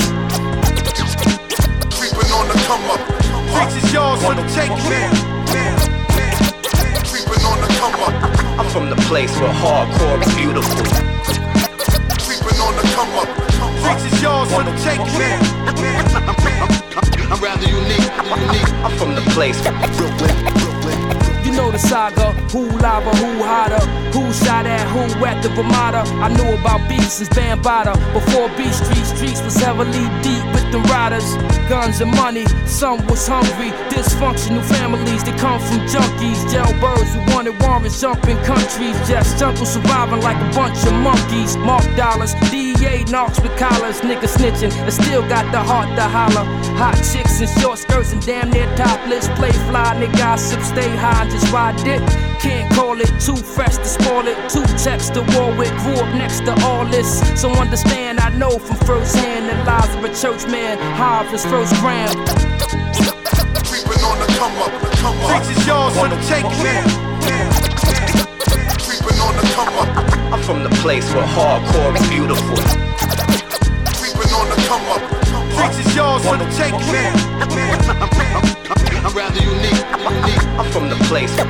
[1.98, 3.02] Creeping on the come up.
[3.54, 5.14] Freaks is yours for the taking, man.
[7.10, 8.14] Creeping on the come up.
[8.60, 10.86] I'm from the place where hardcore is beautiful.
[12.26, 13.47] Creeping on the come up.
[13.88, 15.40] Freaks is yours for the taking, man.
[17.32, 18.70] I'm rather unique, unique.
[18.84, 19.72] I'm from the place where
[21.46, 23.80] You know the saga, who lava, who hotter,
[24.12, 26.04] who shot at who at the Ramada.
[26.20, 27.96] I knew about beats since Bambaataa.
[28.12, 31.38] Before Beat Street, streets was heavily deep with the riders.
[31.70, 33.72] Guns and money, some was hungry.
[33.88, 36.44] Dysfunctional families, they come from junkies.
[36.52, 38.98] Jailbirds who wanted warrants, jumping countries.
[39.08, 41.56] Just jungle surviving like a bunch of monkeys.
[41.56, 42.36] Mark dollars,
[42.78, 44.02] DEA knocks with collars.
[44.02, 46.46] Niggas snitching, I still got the heart to holler.
[46.78, 49.28] Hot chicks in short skirts and damn near topless.
[49.30, 52.02] Play fly, nigga, gossip, stay high, and just ride dick.
[52.40, 54.38] Can't call it too fresh to spoil it.
[54.50, 57.20] Two texts to Warwick, grew up next to all this.
[57.40, 60.78] So understand, I know from first hand the lives of a church man.
[60.96, 62.10] High of his first gram.
[63.66, 64.72] Creeping on the come up.
[64.98, 65.30] Come up.
[65.30, 66.86] Freaks is yours for the taking, man.
[68.86, 70.07] Creeping on the come up.
[70.32, 72.58] I'm from the place where hardcore is beautiful.
[73.96, 75.02] Creeping on the come up.
[75.56, 77.16] Freaks is yours for the taking, man.
[79.06, 80.44] I'm rather unique, unique.
[80.60, 81.46] I'm from the place where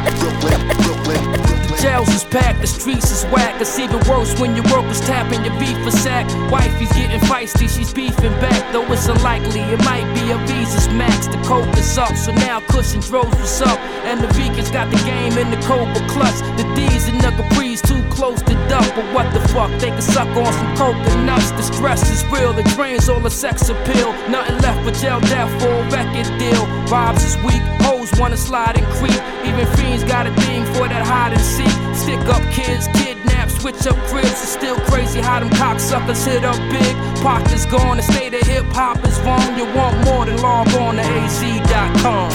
[1.66, 3.60] The jails is packed, the streets is whack.
[3.60, 6.28] It's even worse when your workers tapping your beef for sack.
[6.52, 8.72] Wifey's getting feisty, she's beefing back.
[8.72, 11.26] Though it's unlikely, it might be a Visa's max.
[11.28, 13.80] The coke is up, so now Cushion throws what's up.
[14.06, 16.40] And the vegans got the game in the Cobra clutch.
[16.58, 18.88] The D's and the Capri's too close to dump.
[18.96, 21.52] But what the fuck, they can suck on some coconuts.
[21.52, 24.12] The stress is real, it drains all the sex appeal.
[24.30, 26.64] Nothing left but jail death for a record deal.
[26.88, 29.22] Vibes is weak, hoes wanna slide and creep.
[29.46, 31.74] Even fiends got a thing for that hide and seek.
[31.96, 34.30] Stick up kids, kidnap, switch up cribs.
[34.44, 36.96] It's still crazy how them cocksuckers hit up big.
[37.24, 39.58] Pockets gone, the state of hip hop is wrong.
[39.58, 42.30] You want more than log on to az.com.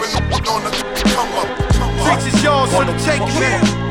[0.00, 0.70] Creeping on the
[1.14, 1.48] come up.
[2.04, 3.89] Freaks is yours for the taking, man.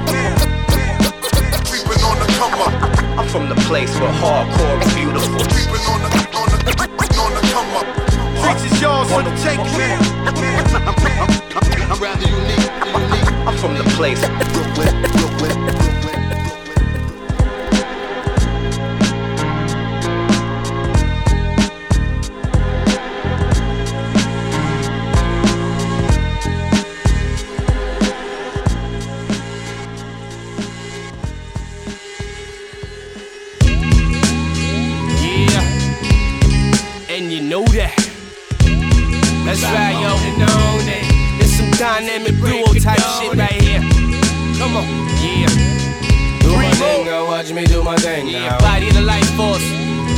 [3.19, 5.43] I'm from the place where hardcore is beautiful.
[5.51, 6.07] Creeping on the
[6.39, 6.71] on the
[7.19, 7.83] on the come up.
[8.39, 9.99] Freaks is yours for the taking.
[11.91, 12.63] I'm rather unique,
[12.95, 13.31] unique.
[13.45, 14.23] I'm from the place
[47.89, 49.65] my thing Yeah, body of the life force.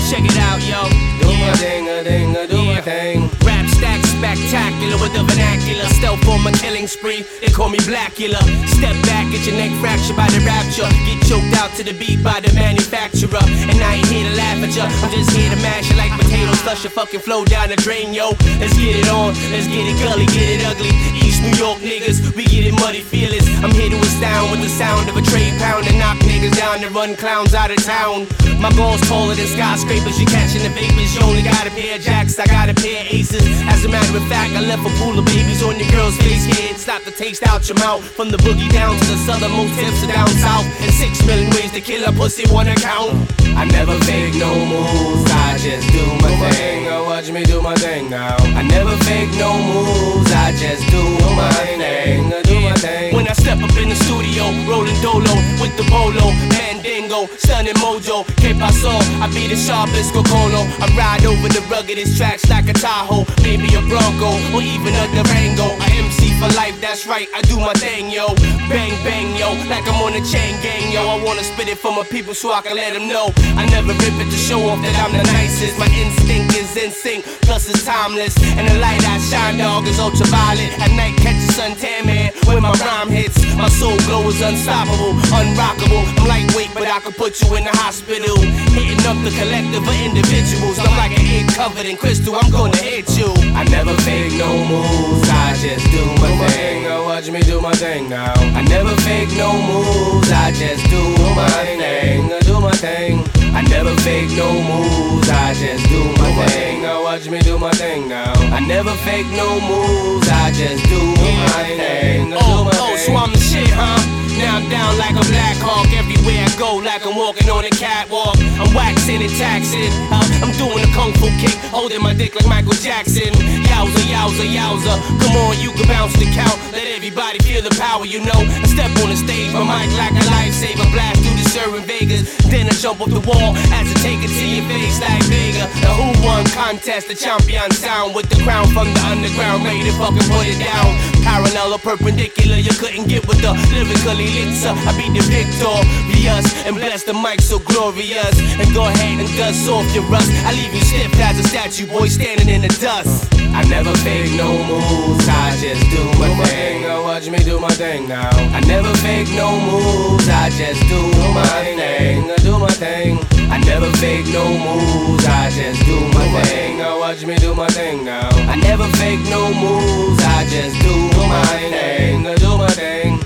[0.09, 0.81] Check it out, yo.
[1.21, 1.63] Do my Yeah.
[1.63, 3.31] thing, a thing, a do my thing.
[3.47, 5.87] Rap stack spectacular with the vernacular.
[5.99, 7.23] Stealth on my killing spree.
[7.39, 8.41] They call me Blackula.
[8.77, 10.89] Step back, get your neck fractured by the rapture.
[11.07, 13.45] Get choked out to the beat by the manufacturer.
[13.71, 14.85] And I ain't here to laugh at ya.
[15.03, 16.59] I'm just here to mash it like potatoes.
[16.65, 18.35] Flush your fucking flow down the drain, yo.
[18.59, 19.31] Let's get it on.
[19.53, 20.91] Let's get it gully, get it ugly.
[21.23, 23.49] East New York niggas, we get it muddy feelings.
[23.65, 26.83] I'm here to astound with the sound of a trade pound and knock niggas down
[26.83, 28.27] and run clowns out of town.
[28.61, 30.21] My balls taller than skyscrapers.
[30.21, 31.15] You catching the vapors.
[31.17, 32.37] You only got a pair of jacks.
[32.37, 33.41] I got a pair of aces.
[33.65, 36.45] As a matter of fact, I left a pool of babies on your girl's face.
[36.45, 38.03] Yeah, not the taste out your mouth.
[38.03, 40.65] From the boogie down to the southernmost tips of down south.
[40.81, 43.13] And six million ways to kill a pussy, one account.
[43.55, 46.85] I never fake no moves, I just do my thing.
[47.05, 48.37] Watch me do my thing now.
[48.57, 51.03] I never fake no moves, I just do
[51.35, 52.33] my thing.
[52.33, 53.13] I do my thing.
[53.15, 58.25] When I step up in the studio, rolling dolo with the bolo, mandingo, stunning mojo.
[58.41, 59.01] Kept my soul.
[59.21, 60.65] I be the sharpest Kokolo.
[60.79, 65.05] I ride over the ruggedest tracks like a Tahoe, maybe a Bronco, or even a
[65.11, 65.67] Durango.
[65.77, 68.35] I MC for life, that's right, I do my thing, yo.
[68.69, 71.01] Bang, bang, yo, like I'm on a chain gang, yo.
[71.03, 73.33] I wanna spit it for my people so I can let them know.
[73.57, 75.77] I never rip it to show off that I'm the nicest.
[75.79, 78.37] My instinct is in sync, plus it's timeless.
[78.55, 80.71] And the light I shine, dog, is ultraviolet.
[80.79, 83.41] At night, catch the suntan, man, when my rhyme hits.
[83.57, 86.05] My soul glow is unstoppable, unrockable.
[86.21, 88.37] I'm lightweight, but I could put you in the hospital.
[88.71, 90.79] Hitting up the collective of individuals.
[90.79, 93.33] I'm like an egg covered in crystal, I'm gonna hit you.
[93.55, 96.60] I never fake no moves, I just do my thing.
[96.93, 98.33] Oh, watch me do my thing now.
[98.57, 101.01] I never fake no moves, I just do
[101.35, 102.31] my thing.
[102.31, 103.23] I do my thing.
[103.53, 106.85] I never fake no moves, I just do my thing.
[106.85, 108.33] Oh, watch me do my thing now.
[108.55, 112.33] I never fake no moves, I just do my thing.
[112.33, 114.30] I do oh, my oh, so I'm the shit, huh?
[114.41, 117.69] Now I'm down like a black hawk everywhere I go, like I'm walking on a
[117.69, 118.33] catwalk.
[118.57, 119.93] I'm waxing and taxing.
[120.09, 123.29] Uh, I'm doing a kung fu kick, holding my dick like Michael Jackson.
[123.69, 124.93] Yowza, yowza, yowza.
[125.21, 126.57] Come on, you can bounce the count.
[126.73, 128.41] Let everybody feel the power, you know.
[128.41, 130.89] I step on the stage, my mic like a lifesaver.
[130.89, 132.25] Blast through the in Vegas.
[132.49, 135.69] Then I jump off the wall as I take it to your face like Vega.
[135.85, 139.63] The who won contest, the champion sound with the crown from the underground.
[139.63, 140.89] Ready to fucking put it down.
[141.23, 144.73] Parallel or perpendicular, you couldn't get with the lyrically elixir.
[144.73, 148.39] I be the victor, victorious and bless the mic so glorious.
[148.59, 150.31] And go ahead and dust off your rust.
[150.45, 153.33] I leave you stiff as a statue, boy, standing in the dust.
[153.53, 156.85] I never fake no moves, I just do my thing.
[156.85, 158.29] Oh, watch me do my thing now.
[158.29, 161.01] I never fake no moves, I just do
[161.33, 161.45] my
[161.75, 162.31] thing.
[162.31, 163.40] I do my thing.
[163.51, 166.81] I never fake no moves, I just do my thing.
[166.81, 168.29] Oh, watch me do my thing now.
[168.47, 170.95] I never fake no moves, I just do
[171.27, 172.25] my thing.
[172.27, 173.19] I do my thing.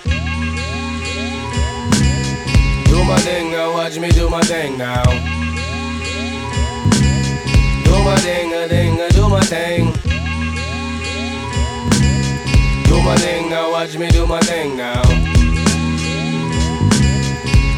[2.85, 5.03] Do my thing now, watch me do my thing now.
[7.83, 9.93] Do my thing, a thing, a do my thing.
[12.89, 15.03] Do my thing now, watch me do my thing now.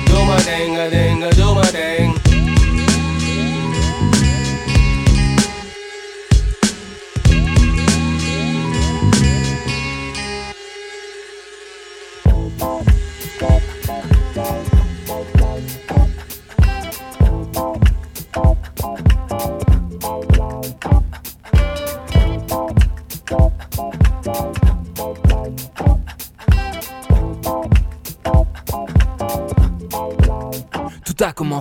[0.05, 2.16] Do my thing, a thing, a do my thing.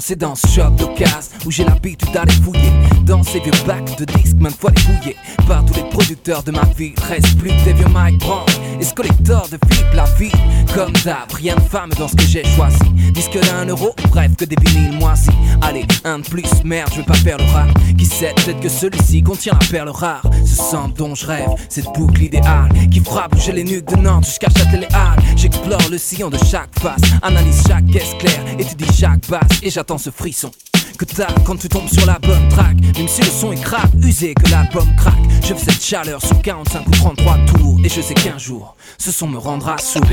[0.01, 2.73] C'est dans ce shop de casse où j'ai l'habitude d'aller fouiller
[3.05, 5.17] dans ces vieux bacs de disques, maintes fois dépouillés
[5.47, 6.93] par tous les producteurs de ma vie.
[7.09, 8.45] Reste plus que des vieux Mike Brown
[8.81, 10.33] et ce collector de Philippe la vie.
[10.75, 12.79] Comme d'hab, rien de femme dans ce que j'ai choisi?
[13.13, 15.31] Disque d'un euro, bref que des vinyles moisis.
[15.63, 17.73] Allez, un de plus, merde, je veux pas faire le rare.
[17.97, 20.23] Qui sait, peut-être que celui-ci contient la perle rare.
[20.45, 24.25] Ce sample dont je rêve, cette boucle idéale qui fera bouger les nuques de Nantes
[24.25, 25.23] jusqu'à Châtelet-Halles.
[25.37, 29.99] J'explore le sillon de chaque face, analyse chaque caisse claire, étudie chaque basse et j'attends
[29.99, 30.51] ce frisson
[30.97, 32.77] que t'as quand tu tombes sur la bonne track.
[32.97, 35.15] Même si le son est crap, usé que l'album craque.
[35.43, 37.79] Je fais cette chaleur sur 45 ou 33 tours.
[37.85, 40.05] Et je sais qu'un jour, ce son me rendra sourd.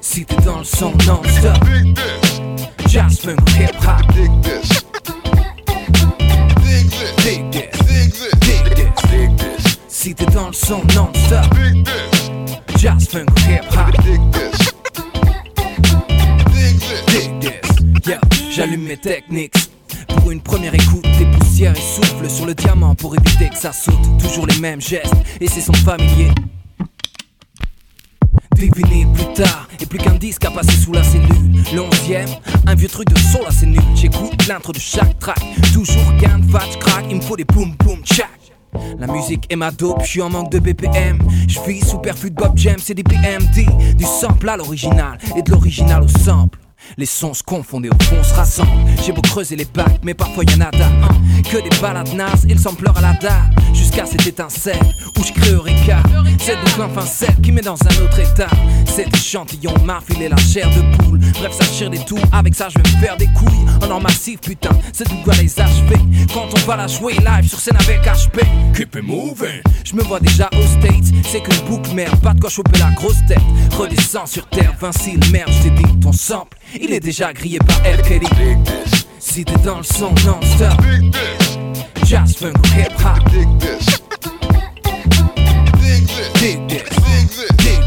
[0.00, 1.64] Si t'es dans le son non-stop,
[2.88, 4.02] jazz, funk, hip hop.
[9.88, 11.54] Si t'es dans le son non-stop,
[12.76, 13.94] jazz, funk, hip hop.
[18.50, 19.67] J'allume mes techniques.
[20.08, 23.72] Pour une première écoute, des poussières et souffle sur le diamant pour éviter que ça
[23.72, 23.94] saute.
[24.20, 26.30] Toujours les mêmes gestes et c'est son familier.
[28.56, 31.62] Des vinyles plus tard, et plus qu'un disque à passer sous la cellule.
[31.72, 32.28] Le onzième,
[32.66, 33.80] un vieux truc de soul assez nul.
[33.94, 35.40] J'écoute l'intro de chaque track,
[35.72, 38.28] toujours qu'un fat crack, il me faut des boom boom tchac.
[38.98, 41.18] La musique est ma dope, je suis en manque de BPM.
[41.46, 43.96] Je vis sous perfus de Bob James et des PMD.
[43.96, 46.58] Du sample à l'original et de l'original au sample.
[46.96, 48.70] Les sons se confondent et au fond se rassemblent.
[49.04, 50.90] J'ai beau creuser les bacs, mais parfois y'en a d'un.
[51.50, 53.50] Que des balades nazes et le sampleur à la dalle.
[53.72, 54.78] Jusqu'à cette étincelle
[55.16, 55.48] où je crée
[55.86, 56.02] cas.
[56.38, 58.48] Cette boucle enfin celle qui met dans un autre état.
[58.86, 61.20] Cet échantillon m'a filé la chair de poule.
[61.38, 62.18] Bref, ça chire des tours.
[62.32, 63.66] Avec ça, je vais me faire des couilles.
[63.82, 66.00] En or massif, putain, c'est double à les achever.
[66.32, 68.40] Quand on va la jouer live sur scène avec HP.
[68.76, 69.62] Keep it moving.
[69.84, 71.14] Je me vois déjà aux States.
[71.30, 73.38] C'est qu'une boucle merde, pas de quoi choper la grosse tête.
[73.76, 76.56] Redescends sur terre, Vinci, merde, je t'ai dit ton sample.
[76.80, 78.02] Il est déjà grillé par R.
[78.02, 78.26] Kelly.
[79.18, 80.80] Si t'es dans le son non-stop,
[82.04, 83.18] jazz, funk, hip hop.
[83.30, 84.00] Dig this.
[86.34, 86.84] Dig this.
[87.56, 87.80] Dig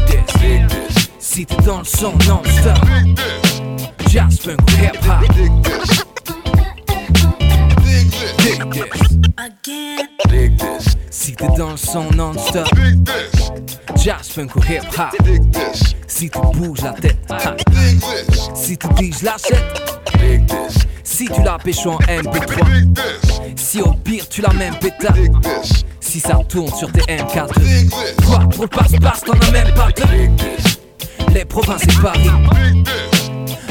[0.68, 1.08] this.
[1.18, 2.78] Si t'es dans le son non-stop,
[4.08, 5.24] jazz, funk, hip hop.
[9.38, 9.96] again.
[11.10, 12.68] Si t'es dans le son non-stop,
[13.96, 15.16] jazz, funk ou hip hop.
[16.06, 17.16] Si tu bouges la tête.
[18.62, 20.00] Si tu dis je l'achète.
[21.02, 22.94] Si tu la pêches en MP3,
[23.56, 25.16] si au pire tu la même pétard.
[26.00, 27.48] Si ça tourne sur tes M4,
[28.24, 31.32] quoi pour le passe-passe t'en as même pas deux.
[31.34, 32.30] Les provinces et Paris,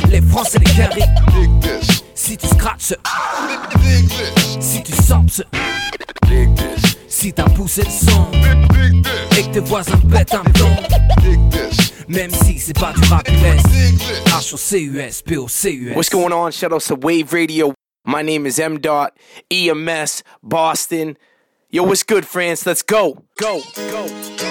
[0.10, 1.02] les Français les carrés.
[2.14, 2.94] Si tu scratches,
[4.60, 5.44] si tu sampes,
[7.08, 8.28] si t'as poussé le son
[9.38, 10.76] et que tes voisins pètent un plomb.
[12.08, 13.64] Même si c'est pas du rap US,
[14.26, 15.96] H-O-C-U-S, P-O-C-U-S.
[15.96, 16.52] What's going on?
[16.52, 17.74] Shout out to Wave Radio.
[18.06, 18.80] My name is M.
[18.80, 19.18] Dot,
[19.52, 21.18] EMS, Boston.
[21.70, 22.66] Yo, what's good, France?
[22.66, 23.24] Let's go.
[23.38, 23.62] Go.
[23.76, 24.08] Go.
[24.08, 24.51] L'histoire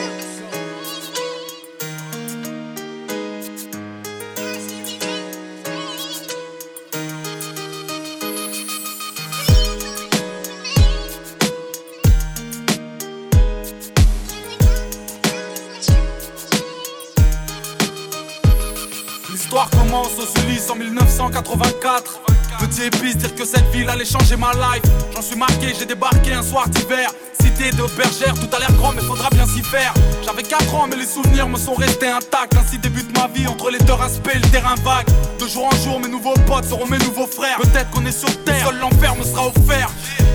[20.02, 22.20] commence aux en 1984.
[22.60, 24.82] Petit épice, dire que cette ville allait changer ma life.
[25.14, 27.10] J'en suis marqué, j'ai débarqué un soir d'hiver.
[27.40, 29.92] Cité de bergère, tout a l'air grand, mais faudra bien s'y faire.
[30.24, 32.54] J'avais 4 ans, mais les souvenirs me sont restés intacts.
[32.56, 35.06] Ainsi débute ma vie entre les deux aspects, le terrain vague.
[35.38, 37.58] De jour en jour, mes nouveaux potes seront mes nouveaux frères.
[37.58, 39.90] Peut-être qu'on est sur terre, seul l'enfer me sera offert.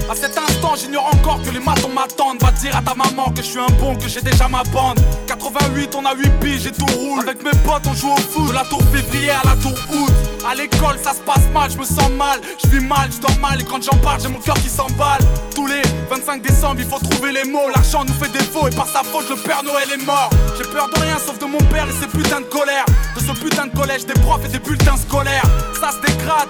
[0.08, 2.40] À cet instant, j'ignore encore que les matons m'attendent.
[2.40, 5.00] Va dire à ta maman que je suis un bon, que j'ai déjà ma bande.
[5.26, 7.22] 88, on a 8 piges et tout roule.
[7.22, 8.50] Avec mes potes, on joue au foot.
[8.50, 10.14] De la tour février à la tour août.
[10.48, 12.40] À l'école, ça se passe mal, je me sens mal.
[12.64, 13.60] Je vis mal, je dors mal.
[13.60, 15.22] Et quand j'en parle, j'ai mon cœur qui s'emballe.
[15.56, 15.82] Tous les
[16.12, 17.68] 25 décembre, il faut trouver les mots.
[17.74, 20.30] L'argent nous fait défaut et par sa faute, le Père Noël est mort.
[20.56, 22.86] J'ai peur de rien sauf de mon père et ses putains de colère.
[23.16, 25.46] De ce putain de collège, des profs et des bulletins scolaires.
[25.80, 26.48] Ça se dégrade,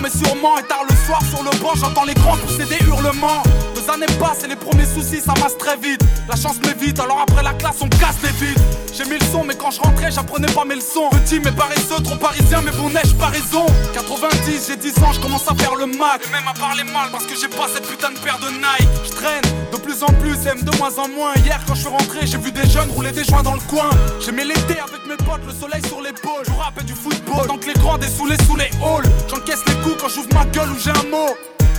[0.00, 0.58] mais sûrement.
[0.58, 3.42] Et tard le soir, sur le banc, j'entends les grands pousser des hurlements.
[3.74, 6.00] Deux années passent et les premiers soucis s'amassent très vite.
[6.28, 8.60] La chance m'évite, alors après la classe, on casse les vides.
[8.96, 11.08] J'ai mis le son, mais quand je rentrais, j'apprenais pas mes leçons.
[11.10, 13.66] Petit mais paresseux, trop parisien, mais bon neige, pas raison?
[13.92, 16.22] 90, j'ai 10 ans, je commence à faire le mac.
[16.26, 18.88] Et même à parler mal parce que j'ai pas cette putain de paire de Nike.
[19.04, 21.34] Je traîne de plus en plus, aime de moins en moins.
[21.44, 23.90] Hier, quand je suis rentré, j'ai vu des jeunes rouler des joints dans le coin.
[24.24, 26.44] J'aimais l'été avec mes potes, le soleil sur l'épaule.
[26.46, 29.10] Je rappelle du football, tant que les grands dessoulés sous les halls.
[29.28, 31.34] J'encaisse les quand j'ouvre ma gueule ou j'ai un mot.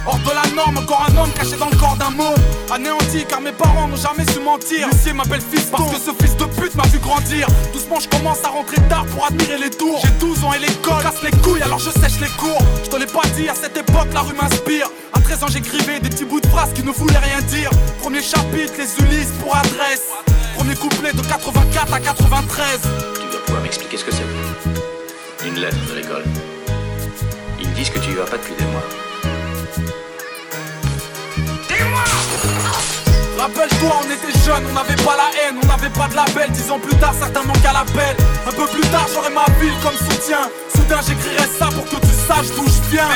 [0.08, 2.36] Hors de la norme, encore un homme caché dans le corps d'un mot.
[2.72, 4.88] Anéanti car mes parents n'ont jamais su mentir.
[4.88, 7.48] L'huissier m'appelle fils parce que ce fils de pute m'a vu grandir.
[7.74, 10.00] Doucement je commence à rentrer tard pour admirer les tours.
[10.04, 12.62] J'ai 12 ans et l'école casse les couilles alors je sèche les cours.
[12.84, 14.90] Je te l'ai pas dit, à cette époque la rue m'inspire.
[15.14, 17.72] À 13 ans j'écrivais des petits bouts de phrases qui ne voulaient rien dire.
[18.00, 20.10] Premier chapitre, les Ulysses pour adresse.
[20.56, 22.80] Premier couplet de 84 à 93
[23.16, 25.48] Tu dois pouvoir m'expliquer ce que c'est.
[25.48, 26.24] Une lettre de l'école.
[27.76, 28.82] Disent que tu y vas pas depuis des mois.
[33.38, 36.50] Rappelle-toi, on était jeunes, on n'avait pas la haine, on n'avait pas de label.
[36.52, 38.16] Dix ans plus tard, certains manquent à l'appel.
[38.48, 40.50] Un peu plus tard, j'aurai ma ville comme soutien.
[40.74, 43.10] Soudain, j'écrirai ça pour que tu saches d'où je viens.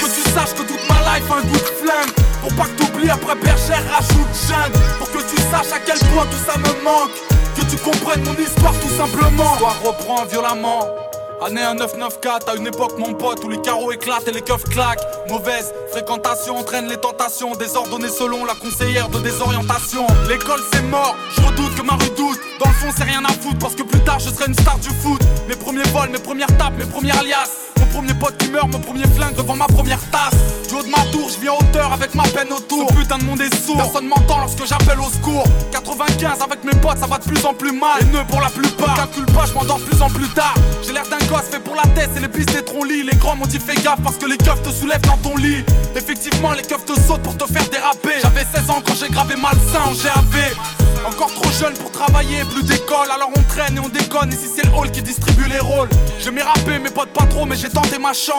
[0.00, 2.12] Pour que tu saches que toute ma life a un goût de flingue.
[2.40, 4.78] Pour pas que t'oublies après bergère, rajoute jungle.
[4.98, 7.16] Pour que tu saches à quel point tout ça me manque.
[7.56, 9.50] Que tu comprennes mon histoire tout simplement.
[9.50, 11.05] L'histoire reprend violemment.
[11.42, 15.04] Année 1994, à une époque mon pote où les carreaux éclatent et les keufs claquent.
[15.28, 20.06] Mauvaise fréquentation entraîne les tentations Désordonnées selon la conseillère de désorientation.
[20.28, 22.38] L'école c'est mort, je redoute que ma rue doute.
[22.58, 24.78] Dans le fond c'est rien à foutre parce que plus tard je serai une star
[24.78, 25.20] du foot.
[25.46, 28.78] Mes premiers vols, mes premières tapes, mes premières alias Mon premier pote qui meurt, mon
[28.78, 30.34] premier flingue devant ma première tasse.
[30.68, 32.88] Du haut de ma tour, je viens en hauteur avec ma peine autour.
[32.90, 35.44] Ce putain de monde est sourd, personne m'entend lorsque j'appelle au secours.
[35.72, 38.02] 95 avec mes potes ça va de plus en plus mal.
[38.02, 40.54] Et nœuds pour la plupart, calcule pas, je m'endors de plus en plus tard.
[40.84, 43.36] J'ai l'air d'un gosse fait pour la tête et les pistes des lit Les grands
[43.36, 45.64] m'ont dit fais gaffe parce que les keufs te soulèvent dans ton lit.
[45.94, 48.20] Effectivement les keufs te sautent pour te faire déraper.
[48.22, 50.54] J'avais 16 ans quand j'ai gravé malsain en GAV
[51.06, 54.32] encore trop jeune pour travailler, plus d'école, alors on traîne et on déconne.
[54.32, 55.88] Et si c'est le hall qui distribue les rôles,
[56.20, 57.65] je m'ai rappé, mes potes pas trop, mais j'ai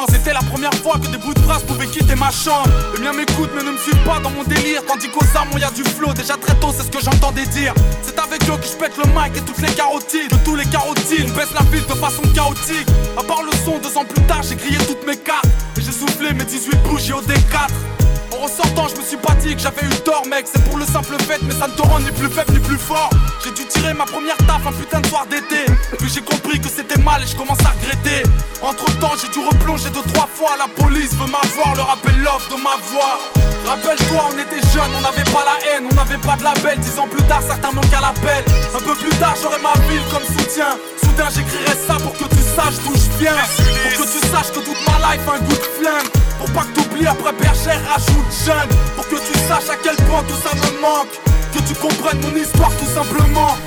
[0.09, 2.69] C'était la première fois que des bouts de phrases pouvaient quitter ma chambre.
[2.95, 4.81] Les miens m'écoutent, mais ne me suivent pas dans mon délire.
[4.85, 7.73] Tandis qu'aux armes, y a du flow, déjà très tôt, c'est ce que j'entendais dire.
[8.01, 10.31] C'est avec eux que je pète le mic et toutes les carotides.
[10.31, 12.87] De tous les carotides, baisse la ville de façon chaotique.
[13.17, 15.45] À part le son, deux ans plus tard, j'ai grillé toutes mes cartes.
[15.77, 17.96] Et j'ai soufflé mes 18 bougies au D4.
[18.33, 20.45] En ressortant, je me suis pas que j'avais eu tort, mec.
[20.51, 22.77] C'est pour le simple fait, mais ça ne te rend ni plus faible ni plus
[22.77, 23.09] fort.
[23.43, 25.65] J'ai dû tirer ma première taf un putain de soir d'été.
[25.99, 28.23] Puis j'ai compris que c'était mal et je commence à regretter.
[28.61, 30.57] Entre temps, j'ai dû replonger deux, trois fois.
[30.57, 33.19] La police veut m'avoir, le rappel l'offre de ma voix.
[33.65, 36.77] Rappelle-toi, on était jeunes, on n'avait pas la haine, on n'avait pas de label.
[36.79, 38.43] Dix ans plus tard, certains manquent à l'appel.
[38.75, 40.75] Un peu plus tard, j'aurai ma ville comme soutien.
[41.01, 43.39] Soudain, j'écrirai ça pour que tu saches d'où je viens.
[43.95, 46.26] Pour que tu saches que toute ma life a un goût de flingue.
[46.37, 50.23] Pour pas que t'oublies après bergère, rajoute jeune Pour que tu saches à quel point
[50.23, 51.13] tout ça me manque
[51.53, 53.57] Que tu comprennes mon histoire tout simplement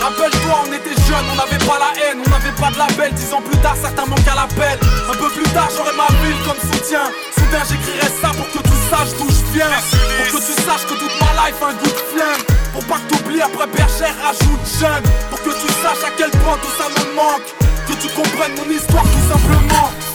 [0.00, 3.14] Rappelle-toi, on était jeunes, on n'avait pas la haine, on n'avait pas de label.
[3.14, 4.78] Dix ans plus tard, certains manquent à l'appel.
[5.08, 7.08] Un peu plus tard, j'aurai ma ville comme soutien.
[7.32, 9.72] Soudain, j'écrirai ça pour que tu saches d'où je viens.
[9.72, 12.42] Pour que tu saches que toute ma life a un goût de flemme.
[12.74, 15.04] Pour pas que t'oublies après bergère, rajoute jeune.
[15.30, 17.48] Pour que tu saches à quel point tout ça me manque.
[17.88, 20.13] Que tu comprennes mon histoire tout simplement.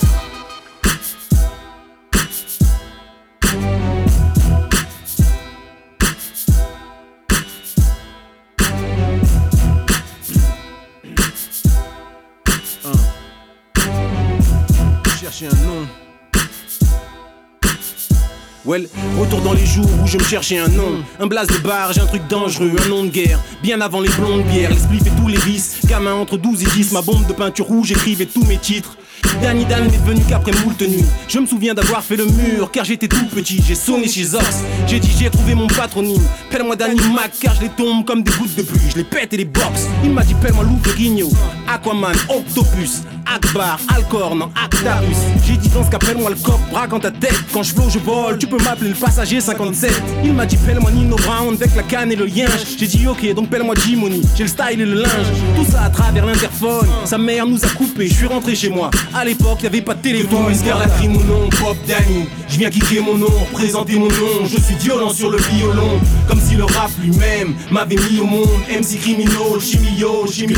[18.70, 21.03] Retour dans les jours où je me cherchais un nom.
[21.20, 23.39] Un blase de bar, j'ai un truc dangereux, un nom de guerre.
[23.63, 25.80] Bien avant les blondes bières, les tous les vices.
[25.86, 28.95] Gamin entre 12 et 10, ma bombe de peinture rouge, écrivait tous mes titres.
[29.41, 31.05] Danny Dan n'est venu qu'après moult nuits.
[31.27, 33.61] Je me souviens d'avoir fait le mur car j'étais tout petit.
[33.65, 34.63] J'ai sonné chez Ox.
[34.88, 36.21] J'ai dit j'ai trouvé mon patronyme.
[36.49, 38.80] Pelle-moi Danny Mac car je les tombe comme des gouttes de pluie.
[38.89, 39.88] Je les pète et les box.
[40.03, 41.30] Il m'a dit pelle-moi Lou Ferrigno.
[41.67, 45.17] Aquaman, Octopus, Akbar, Alcor, non Actarus.
[45.45, 47.39] J'ai dit dans ce cas pelle-moi le coq, braque en ta tête.
[47.53, 48.38] Quand je flotte, je vole.
[48.39, 49.91] Tu peux m'appeler le passager 57.
[50.23, 52.47] Il m'a dit pelle-moi Nino Brown avec la canne et le lien.
[52.77, 54.21] J'ai dit ok donc pelle-moi Jimony.
[54.36, 55.27] J'ai le style et le linge.
[55.55, 56.88] Tout ça à travers l'interphone.
[57.05, 58.07] Sa mère nous a coupé.
[58.07, 58.89] Je suis rentré chez moi.
[59.20, 60.45] À l'époque, y'avait pas de téléphone.
[60.65, 62.30] la crie mon nom, Bob Danny?
[62.47, 64.45] Je viens kicker mon nom, présenter mon nom.
[64.45, 65.99] Je suis violent sur le violon.
[66.26, 68.47] Comme si le rap lui-même m'avait mis au monde.
[68.70, 70.55] MC criminal, chimio, chimio.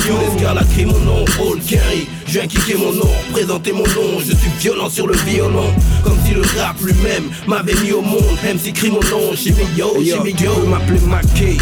[0.53, 2.07] la crie mon nom, Paul Kerry.
[2.28, 4.20] Je viens kicker mon nom, présenter mon nom.
[4.20, 5.74] Je suis violent sur le violon.
[6.03, 8.38] Comme si le rap lui-même m'avait mis au monde.
[8.43, 10.68] MC nom, chimio, chimio.
[10.68, 11.57] M'appeler McKay.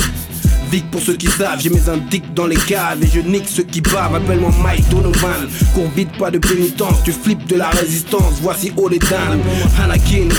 [0.72, 3.64] Vic pour ceux qui savent, j'ai mes indiques dans les caves et je nique ceux
[3.64, 4.16] qui bavent.
[4.16, 8.36] Appelle-moi Mike Donovan, cours vite, pas de pénitence, tu flippes de la résistance.
[8.42, 9.42] Voici haut les dames,
[9.82, 10.30] Anakin.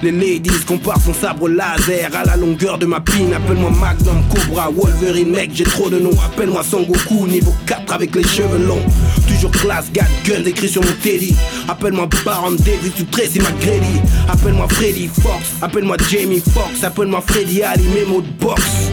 [0.00, 3.34] Les ladies comparent son sabre laser à la longueur de ma pine.
[3.34, 6.16] Appelle-moi Magnum, Cobra, Wolverine, mec, j'ai trop de noms.
[6.24, 8.84] Appelle-moi Sangoku, niveau 4 avec les cheveux longs.
[9.26, 11.34] Toujours classe, gat, gun, écrit sur mon teddy.
[11.66, 14.00] Appelle-moi Baron Davis ou Tracy McGrady.
[14.28, 18.92] Appelle-moi Freddy Fox, appelle-moi Jamie Fox, appelle-moi Freddy Ali, mes de boxe.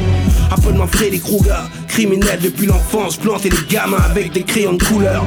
[0.57, 5.23] Appelle-moi Freddy Krueger, criminel depuis l'enfance, planter les gamins avec des crayons de couleur.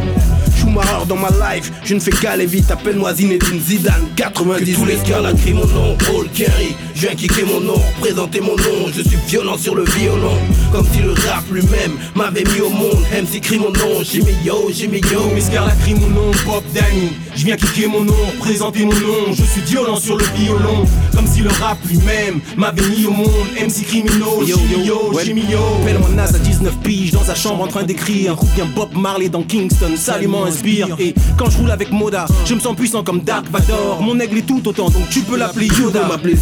[0.57, 4.97] Schumacher dans ma life, je ne fais qu'aller vite, appelle-moi Zinedine Zidane, 90 tous les
[5.09, 8.89] gars la crient mon nom, Paul Kerry, je viens kicker mon nom, présenter mon nom,
[8.93, 10.37] je suis violent sur le violon,
[10.73, 14.71] comme si le rap lui-même m'avait mis au monde, MC crie mon nom, Jimmy Yo,
[14.73, 18.85] Jimmy Yo, Misker la crie mon nom, Pop Danny, je viens kicker mon nom, présenter
[18.85, 20.85] mon nom, je suis violent sur le violon,
[21.15, 25.61] comme si le rap lui-même m'avait mis au monde, MC criminal, Jimmy Yo, Jimmy Yo,
[25.85, 29.29] Pelle-moi Nas à 19 piges dans sa chambre en train d'écrire, ou bien Bob Marley
[29.29, 33.21] dans Kingston, salument inspire, et quand je roule avec Moda, je me sens puissant comme
[33.21, 36.09] Dark Vador, mon aigle est tout autant, donc tu peux l'appeler Yoda.
[36.09, 36.37] m'appeler.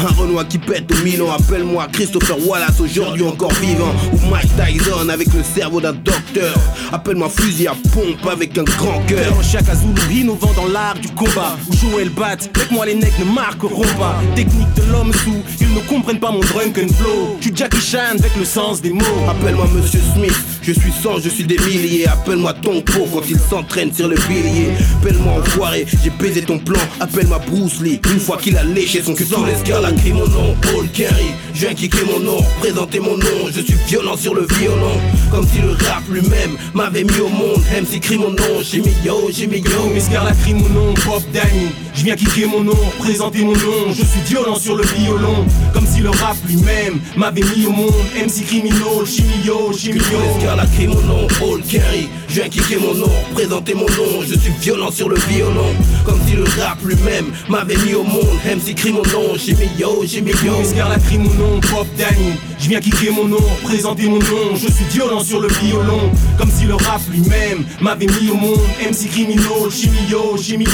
[0.00, 3.92] Un Renoir qui pète au Milan, appelle-moi Christopher Wallace, aujourd'hui encore vivant.
[4.12, 6.54] Ou Mike Tyson avec le cerveau d'un docteur.
[6.92, 9.34] Appelle-moi fusil à pompe avec un grand cœur.
[9.42, 9.68] Chaque
[10.10, 11.56] innovant dans l'art du combat.
[11.68, 14.20] Où Joël bat, avec moi les necks ne marqueront pas.
[14.34, 17.36] Technique de l'homme sous, ils ne comprennent pas mon drunken flow.
[17.40, 19.04] Suis Jackie Chan avec le sens des mots.
[19.28, 22.06] Appelle-moi Monsieur Smith, je suis sans, je suis des milliers.
[22.06, 24.72] Appelle-moi ton pot quand il s'entraîne sur le pilier.
[25.00, 26.80] Appelle-moi enfoiré, j'ai baisé ton plan.
[27.00, 29.44] Appelle-moi Bruce Lee, une fois qu'il a léché son sang
[29.80, 31.32] la crie mon nom, Paul Kerry.
[31.54, 33.48] Je viens kicker mon nom, présenter mon nom.
[33.54, 37.62] Je suis violent sur le violon, comme si le rap lui-même m'avait mis au monde.
[37.72, 39.81] MC crie mon nom, Jimmy Yo, Jimmy Yo.
[39.90, 41.70] Misker la crie mon nom, Pop Danny.
[41.94, 43.88] Je viens kicker mon nom, présenter mon nom.
[43.90, 47.92] Je suis violent sur le violon, comme si le rap lui-même m'avait mis au monde.
[48.16, 50.18] MC criminal, Jimmy Yo, Jimmy Yo.
[50.18, 52.08] Misker la crie mon nom, Paul Kerry.
[52.28, 54.22] Je viens kicker mon nom, présenter mon nom.
[54.26, 55.74] Je suis violent sur le violon,
[56.06, 58.38] comme si le rap lui-même m'avait mis au monde.
[58.46, 60.58] MC crie mon nom, Jimmy Yo, Jimmy Yo.
[60.58, 62.32] Misker la crie mon nom, Pop Danny.
[62.58, 64.54] Je viens kicker mon nom, présenter mon nom.
[64.54, 68.60] Je suis violent sur le violon, comme si le rap lui-même m'avait mis au monde.
[68.80, 70.70] MC criminal, しみようしみよ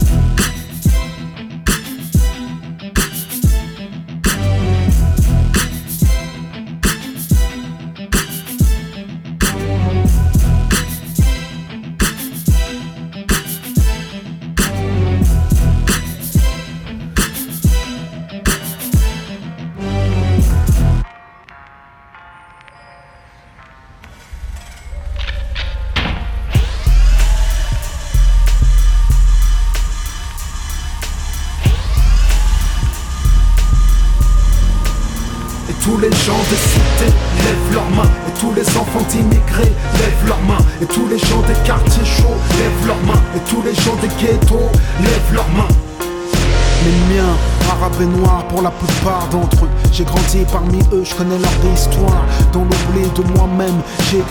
[0.00, 0.03] う。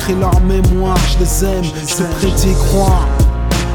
[0.04, 3.08] Écrit leur mémoire, je les aime, je te prédis croire.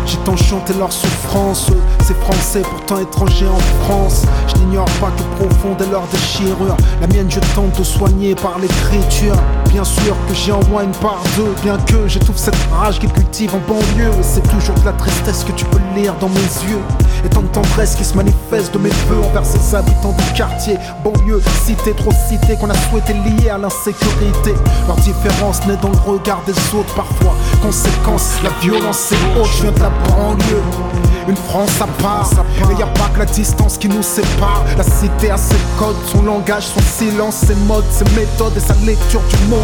[0.04, 1.70] J'ai tant chanté leur souffrance,
[2.06, 4.24] ces Français pourtant étrangers en France.
[4.46, 6.76] Je n'ignore pas que profonde est leur déchirure.
[7.00, 9.36] La mienne, je tente de soigner par l'écriture.
[9.68, 13.12] Bien sûr que j'ai en moi une part d'eux, bien que j'étouffe cette rage qu'ils
[13.12, 14.12] cultivent en banlieue.
[14.18, 16.82] Et c'est toujours de la tristesse que tu peux lire dans mes yeux.
[17.24, 20.76] Et tant de tendresse qui se manifeste de mes voeux envers ces habitants du quartier.
[21.04, 24.54] Banlieue, cité, trop cité, qu'on a souhaité lier à l'insécurité.
[24.86, 27.34] Leur différence naît dans le regard des autres parfois.
[27.62, 30.62] Conséquence, la violence est haute, je viens de la banlieue.
[31.28, 32.30] Une France à part,
[32.70, 34.64] et y a pas que la distance qui nous sépare.
[34.76, 38.74] La cité a ses codes, son langage, son silence, ses modes, ses méthodes et sa
[38.86, 39.60] lecture du monde.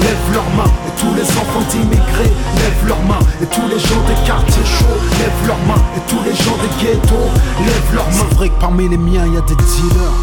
[0.00, 4.02] Lève leurs mains et tous les enfants d'immigrés lèvent leurs mains et tous les gens
[4.06, 8.26] des quartiers chauds lèvent leurs mains et tous les gens des ghettos lèvent leurs mains.
[8.30, 10.14] C'est vrai que parmi les miens, y a des dealers,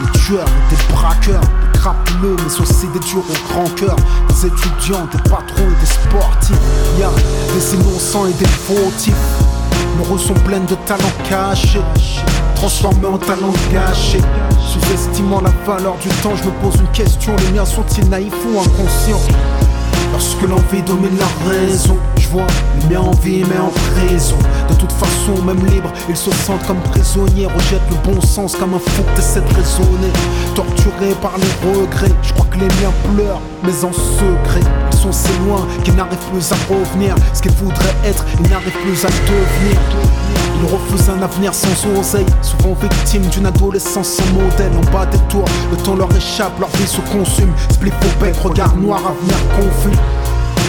[0.00, 3.96] des tueurs, des braqueurs, des crapuleux, mais aussi des durs au grand cœur,
[4.28, 6.56] des étudiants, des patrons et des sportifs.
[6.98, 7.10] Y a
[7.54, 9.14] des innocents et des fautifs.
[9.98, 11.80] Nos sont pleines de talents cachés,
[12.56, 14.20] transformés en talents gâchés.
[14.58, 18.58] Sous-estimant la valeur du temps, je me pose une question les miens sont-ils naïfs ou
[18.58, 19.22] inconscients?
[20.12, 22.46] Lorsque l'envie domine la raison, je vois
[22.80, 24.36] les miens en vie mais en prison.
[24.68, 28.74] De toute façon, même libre, ils se sentent comme prisonniers, rejettent le bon sens comme
[28.74, 30.12] un fou que t'essaies de raisonner.
[30.54, 34.66] Torturés par les regrets, je crois que les miens pleurent, mais en secret.
[34.92, 37.14] Ils sont si loin qu'ils n'arrivent plus à revenir.
[37.34, 40.45] Ce qu'ils voudraient être, ils n'arrivent plus à devenir.
[40.58, 44.72] Ils refusent un avenir sans oseille, souvent victimes d'une adolescence sans modèle.
[44.76, 47.52] En bas des tours, le temps leur échappe, leur vie se consume.
[47.70, 49.96] Split au bec, regard noir, avenir confus.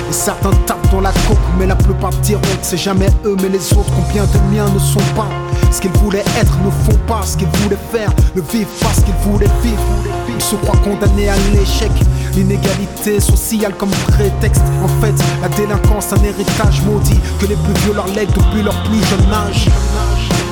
[0.09, 3.49] Et certains tapent dans la coque, mais la plupart diront que c'est jamais eux, mais
[3.49, 3.91] les autres.
[3.95, 5.27] Combien de miens ne sont pas?
[5.71, 9.01] Ce qu'ils voulaient être, ne font pas ce qu'ils voulaient faire, ne vivent pas ce
[9.01, 9.81] qu'ils voulaient vivre.
[10.29, 11.91] Ils se croient condamnés à l'échec.
[12.37, 14.61] L'inégalité sociale comme prétexte.
[14.83, 19.03] En fait, la délinquance, un héritage maudit que les plus leur lèguent depuis leur plus
[19.03, 19.65] jeune âge.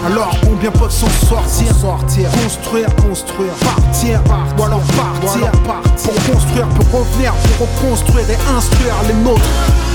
[0.06, 4.22] Alors combien peuvent s'en sortir Sortir, construire, construire, partir,
[4.56, 9.42] ou alors partir, Pour construire, pour revenir, pour reconstruire et instruire les nôtres.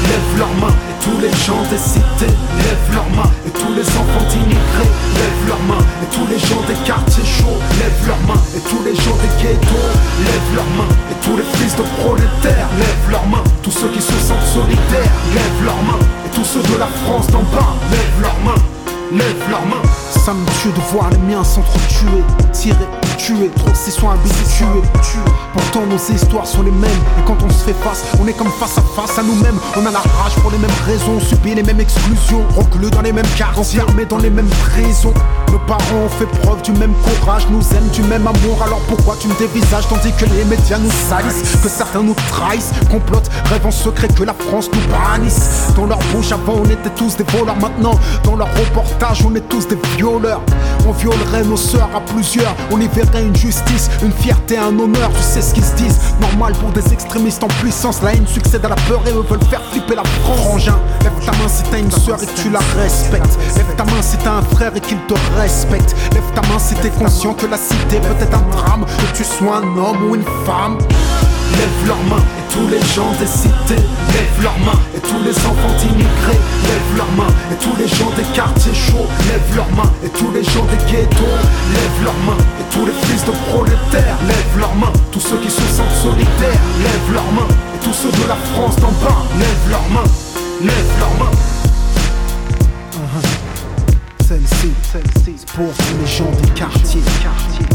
[0.03, 2.35] Lève leurs mains et tous les gens des cités.
[2.59, 4.91] Lève leurs mains et tous les enfants d'immigrés.
[5.15, 7.63] Lève leurs mains et tous les gens des quartiers chauds.
[7.79, 9.95] Lève leurs mains et tous les gens des ghettos.
[10.27, 12.67] Lève leurs mains et tous les fils de prolétaires.
[12.83, 15.15] Lève leurs mains, tous ceux qui se sentent solidaires.
[15.39, 17.79] Lève leurs mains et tous ceux de la France d'en bas.
[17.95, 18.59] Lève leurs mains
[19.13, 19.83] lève leurs mains.
[20.11, 22.77] Ça me tue de voir les miens s'entretuer, tirer,
[23.21, 24.83] tuer, trop s'y sont habitués.
[25.53, 28.51] Pourtant nos histoires sont les mêmes, et quand on se fait face, on est comme
[28.59, 29.59] face à face à nous-mêmes.
[29.77, 33.03] On a la rage pour les mêmes raisons, on subit les mêmes exclusions, reclus dans
[33.03, 35.13] les mêmes quartiers, enfermés dans les mêmes prisons.
[35.51, 39.17] Nos parents ont fait preuve du même courage, nous aiment du même amour, alors pourquoi
[39.21, 43.67] tu me dévisages tandis que les médias nous salissent, que certains nous trahissent, complotent, rêvent
[43.67, 45.73] en secret que la France nous bannisse.
[45.77, 49.49] Dans leur bouche avant on était tous des voleurs, maintenant dans leur reportage on est
[49.49, 50.43] tous des violeurs.
[50.91, 55.09] On violerait nos sœurs à plusieurs, on y verrait une justice, une fierté, un honneur,
[55.17, 56.01] tu sais ce qu'ils se disent.
[56.21, 59.49] Normal pour des extrémistes en puissance, la haine succède à la peur et eux veulent
[59.49, 60.41] faire flipper la France.
[60.41, 63.39] Frangin, lève ta main si t'as une sœur et tu la respectes.
[63.57, 65.95] Lève ta main si t'as un frère et qu'il te respecte.
[66.13, 69.23] Lève ta main si t'es conscient que la cité peut être un drame, que tu
[69.23, 70.77] sois un homme ou une femme.
[71.59, 73.83] Lève leurs mains et tous les gens des cités.
[74.15, 76.41] Lève leurs mains et tous les enfants d'immigrés.
[76.69, 79.09] Lève leurs mains et tous les gens des quartiers chauds.
[79.29, 81.37] Lève leurs mains et tous les gens des ghettos.
[81.75, 84.19] Lève leurs mains et tous les fils de prolétaires.
[84.27, 88.13] Lève leurs mains, tous ceux qui se sentent solidaires Lève leurs mains et tous ceux
[88.13, 89.23] de la France d'en bas.
[89.39, 90.11] Lève leurs mains,
[90.63, 91.37] lève leurs mains.
[94.27, 97.70] Celle-ci, celle-ci, pour tous les gens des quartiers, banlieues,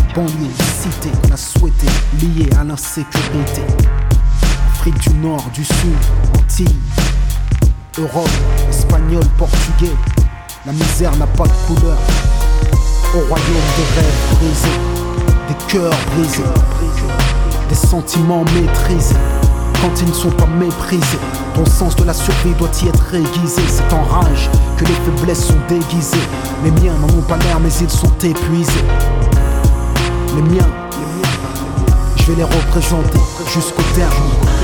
[0.81, 1.87] cités qu'on a souhaité
[2.21, 3.61] liés à l'insécurité.
[4.71, 5.97] Afrique du Nord, du Sud,
[6.37, 6.77] Antilles,
[7.97, 8.29] Europe,
[8.69, 9.95] espagnol, portugais.
[10.65, 11.97] La misère n'a pas de couleur.
[13.13, 14.79] Au royaume des rêves brisés,
[15.49, 16.43] des cœurs brisés,
[17.67, 19.15] des sentiments maîtrisés
[19.81, 21.19] quand ils ne sont pas méprisés.
[21.53, 23.61] Ton sens de la survie doit y être aiguisé.
[23.67, 26.17] C'est en rage que les faiblesses sont déguisées.
[26.63, 28.85] Les miens n'en ont pas l'air, mais ils sont épuisés.
[30.35, 30.67] Les miens,
[32.17, 33.19] je vais les représenter
[33.53, 34.54] jusqu'au terme.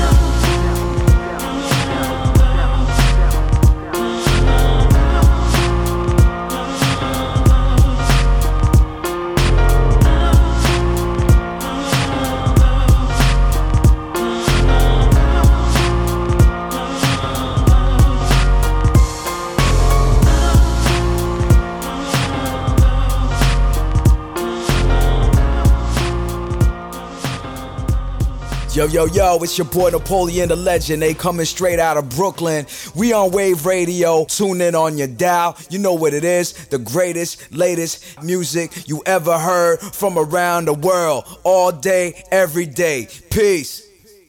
[28.82, 31.00] Yo, yo, yo, it's your boy Napoleon the Legend.
[31.00, 32.66] They coming straight out of Brooklyn.
[32.96, 34.24] We on Wave Radio.
[34.24, 35.56] Tune in on your dial.
[35.70, 36.52] You know what it is.
[36.66, 41.26] The greatest, latest music you ever heard from around the world.
[41.44, 43.06] All day, every day.
[43.30, 43.91] Peace.